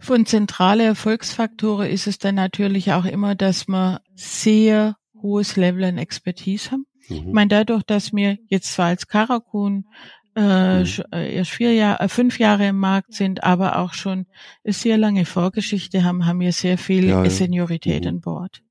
[0.00, 5.98] Von zentralen Erfolgsfaktoren ist es dann natürlich auch immer, dass wir sehr hohes Level an
[5.98, 6.86] Expertise haben.
[7.08, 7.16] Mhm.
[7.16, 9.86] Ich meine, dadurch, dass wir jetzt zwar als Karakun
[10.36, 10.86] äh, mhm.
[11.12, 14.26] Äh, erst vier Jahre, äh, fünf Jahre im Markt sind, aber auch schon
[14.64, 17.30] eine sehr lange Vorgeschichte haben, haben wir sehr viel ja, ja.
[17.30, 18.08] Seniorität mhm.
[18.08, 18.62] an Bord.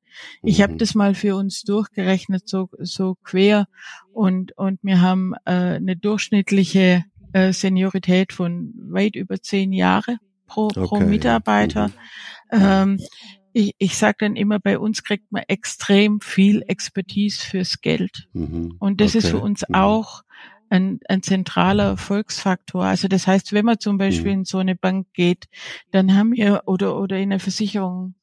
[0.43, 0.63] Ich mhm.
[0.63, 3.67] habe das mal für uns durchgerechnet, so, so quer,
[4.13, 7.03] und, und wir haben äh, eine durchschnittliche
[7.33, 10.81] äh, Seniorität von weit über zehn Jahre pro, okay.
[10.85, 11.89] pro Mitarbeiter.
[12.51, 12.59] Mhm.
[12.61, 12.99] Ähm,
[13.53, 18.27] ich, ich sage dann immer, bei uns kriegt man extrem viel Expertise fürs Geld.
[18.33, 18.75] Mhm.
[18.79, 19.17] Und das okay.
[19.19, 19.75] ist für uns mhm.
[19.75, 20.23] auch
[20.69, 22.85] ein, ein zentraler Erfolgsfaktor.
[22.85, 24.39] Also das heißt, wenn man zum Beispiel mhm.
[24.39, 25.47] in so eine Bank geht,
[25.91, 28.15] dann haben wir oder oder in eine Versicherung,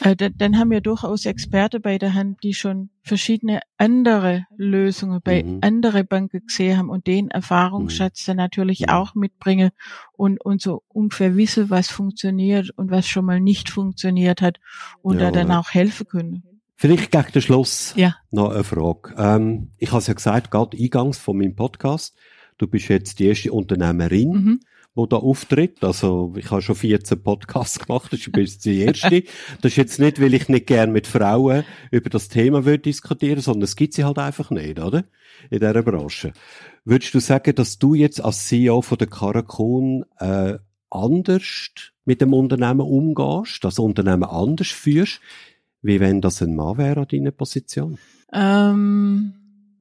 [0.00, 5.20] äh, dann, dann haben wir durchaus Experte bei der Hand, die schon verschiedene andere Lösungen
[5.22, 5.58] bei mhm.
[5.62, 8.88] andere Banken gesehen haben und den Erfahrungsschatz dann natürlich mhm.
[8.90, 9.70] auch mitbringen
[10.12, 14.58] und und so ungefähr wissen, was funktioniert und was schon mal nicht funktioniert hat
[15.00, 16.57] und ja, da dann auch helfen können.
[16.80, 18.14] Vielleicht gegen den Schluss ja.
[18.30, 19.12] noch eine Frage.
[19.18, 22.16] Ähm, ich habe es ja gesagt, gerade eingangs von meinem Podcast,
[22.56, 24.60] du bist jetzt die erste Unternehmerin, mhm.
[24.96, 25.82] die da auftritt.
[25.82, 29.24] Also ich habe schon 14 Podcasts gemacht, das ist jetzt die erste.
[29.60, 33.40] das ist jetzt nicht, weil ich nicht gern mit Frauen über das Thema würde diskutieren,
[33.40, 35.02] sondern es gibt sie halt einfach nicht, oder?
[35.50, 36.32] In dieser Branche.
[36.84, 40.58] Würdest du sagen, dass du jetzt als CEO von der Karakon äh,
[40.90, 41.70] anders
[42.04, 45.20] mit dem Unternehmen umgehst, das Unternehmen anders führst?
[45.82, 47.98] Wie wenn das ein Mann wäre an deiner Position?
[48.32, 49.34] Ähm,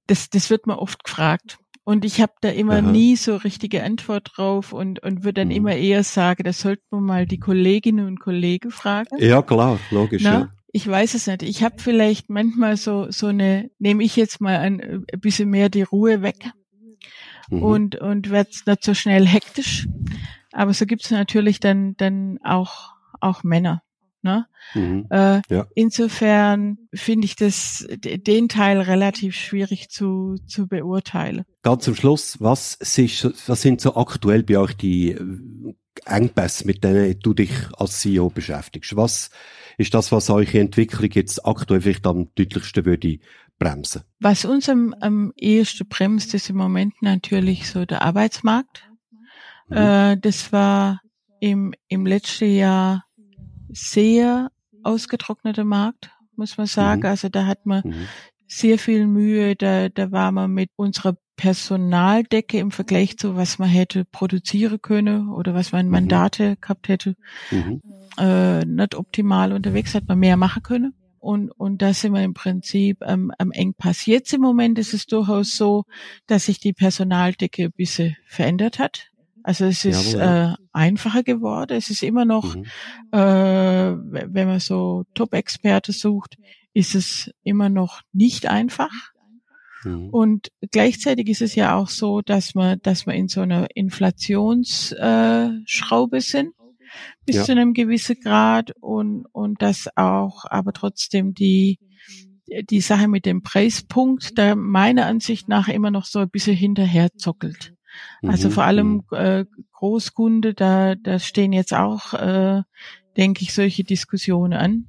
[0.08, 1.60] das, das wird mir oft gefragt.
[1.84, 2.92] Und ich habe da immer Aha.
[2.92, 5.56] nie so richtige Antwort drauf und, und würde dann mhm.
[5.56, 9.18] immer eher sagen, da sollten wir mal die Kolleginnen und Kollegen fragen.
[9.20, 10.50] Ja, klar, logisch, Na, ja.
[10.74, 11.44] Ich weiß es nicht.
[11.44, 15.70] Ich habe vielleicht manchmal so, so eine, nehme ich jetzt mal ein, ein bisschen mehr
[15.70, 16.52] die Ruhe weg
[17.50, 17.64] mhm.
[17.64, 19.88] und, und werde nicht so schnell hektisch.
[20.52, 23.82] Aber so gibt es natürlich dann, dann auch, auch Männer.
[24.28, 24.46] Ne?
[24.74, 25.08] Mhm.
[25.10, 25.68] Äh, ja.
[25.74, 31.46] Insofern finde ich das den Teil relativ schwierig zu, zu beurteilen.
[31.64, 35.74] Ganz zum Schluss, was, ist, was sind so aktuell bei euch die äh,
[36.06, 38.98] Engpässe, mit denen du dich als CEO beschäftigst?
[38.98, 39.30] Was
[39.78, 43.20] ist das, was eure Entwicklung jetzt aktuell vielleicht am deutlichsten würde
[43.58, 44.02] bremsen?
[44.20, 48.84] Was uns am, am ehesten bremst, ist im Moment natürlich so der Arbeitsmarkt.
[49.70, 49.78] Mhm.
[49.78, 51.00] Äh, das war
[51.40, 53.07] im, im letzten Jahr
[53.70, 54.52] sehr
[54.84, 57.02] ausgetrockneter Markt, muss man sagen.
[57.02, 57.08] Mhm.
[57.08, 58.08] Also da hat man mhm.
[58.48, 59.56] sehr viel Mühe.
[59.56, 65.30] Da, da war man mit unserer Personaldecke im Vergleich zu was man hätte produzieren können
[65.30, 65.92] oder was man mhm.
[65.92, 66.58] Mandate mhm.
[66.60, 67.16] gehabt hätte,
[67.52, 67.82] mhm.
[68.18, 70.94] äh, nicht optimal unterwegs, hat man mehr machen können.
[71.20, 74.06] Und, und da sind wir im Prinzip ähm, am Engpass.
[74.06, 75.84] Jetzt im Moment ist es durchaus so,
[76.26, 79.10] dass sich die Personaldecke ein bisschen verändert hat.
[79.48, 80.22] Also es ist Jawohl.
[80.22, 81.78] äh, einfacher geworden.
[81.78, 82.66] Es ist immer noch, mhm.
[83.14, 86.36] äh, wenn man so Top-Experte sucht,
[86.74, 88.92] ist es immer noch nicht einfach.
[89.86, 90.10] Mhm.
[90.10, 96.18] Und gleichzeitig ist es ja auch so, dass man, dass wir in so einer Inflationsschraube
[96.18, 96.52] äh, sind
[97.26, 97.46] bis ja.
[97.46, 101.80] zu einem gewissen Grad und und dass auch aber trotzdem die
[102.70, 107.08] die Sache mit dem Preispunkt da meiner Ansicht nach immer noch so ein bisschen hinterher
[107.16, 107.77] zockelt.
[108.24, 108.52] Also mhm.
[108.54, 109.18] vor allem mhm.
[109.18, 112.64] äh, Großkunde, da, da stehen jetzt auch, äh,
[113.16, 114.88] denke ich, solche Diskussionen an,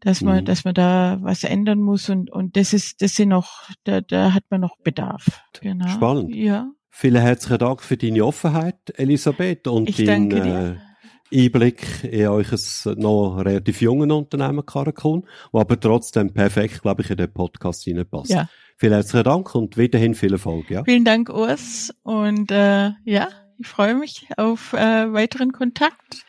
[0.00, 0.44] dass man, mhm.
[0.44, 4.32] dass man da was ändern muss und und das ist, das sind noch, da, da
[4.32, 5.42] hat man noch Bedarf.
[5.60, 5.88] Genau.
[5.88, 6.34] Spannend.
[6.34, 6.70] Ja.
[6.90, 10.76] Vielen herzlichen Dank für deine Offenheit, Elisabeth, und ich dein äh,
[11.32, 12.46] Einblick in euch
[12.96, 18.30] noch relativ jungen Unternehmen Karakun, wo aber trotzdem perfekt, glaube ich, in den Podcast hineinpasst.
[18.30, 18.48] Ja.
[18.78, 20.70] Vielen herzlichen Dank und weiterhin viel Erfolg.
[20.70, 20.84] Ja.
[20.84, 21.94] Vielen Dank, Urs.
[22.02, 26.26] Und äh, ja, ich freue mich auf äh, weiteren Kontakt.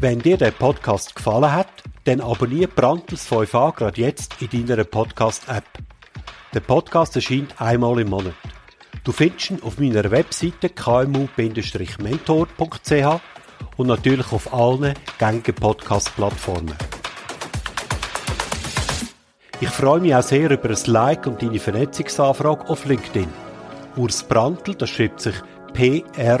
[0.00, 1.68] Wenn dir der Podcast gefallen hat,
[2.02, 5.64] dann abonniere Brandtels 5a gerade jetzt in deiner Podcast-App.
[6.52, 8.34] Der Podcast erscheint einmal im Monat.
[9.04, 13.20] Du findest ihn auf meiner Webseite kmu-mentor.ch
[13.76, 16.74] und natürlich auf allen gängigen Podcast-Plattformen.
[19.60, 23.26] Ich freue mich auch sehr über ein Like und deine Vernetzungsanfrage auf LinkedIn.
[23.96, 25.34] Urs Brandl, das schreibt sich
[25.72, 26.40] P-R-A-N-T-L,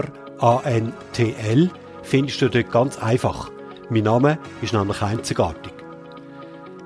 [2.04, 3.50] findest du dort ganz einfach.
[3.90, 5.72] Mein Name ist nämlich einzigartig.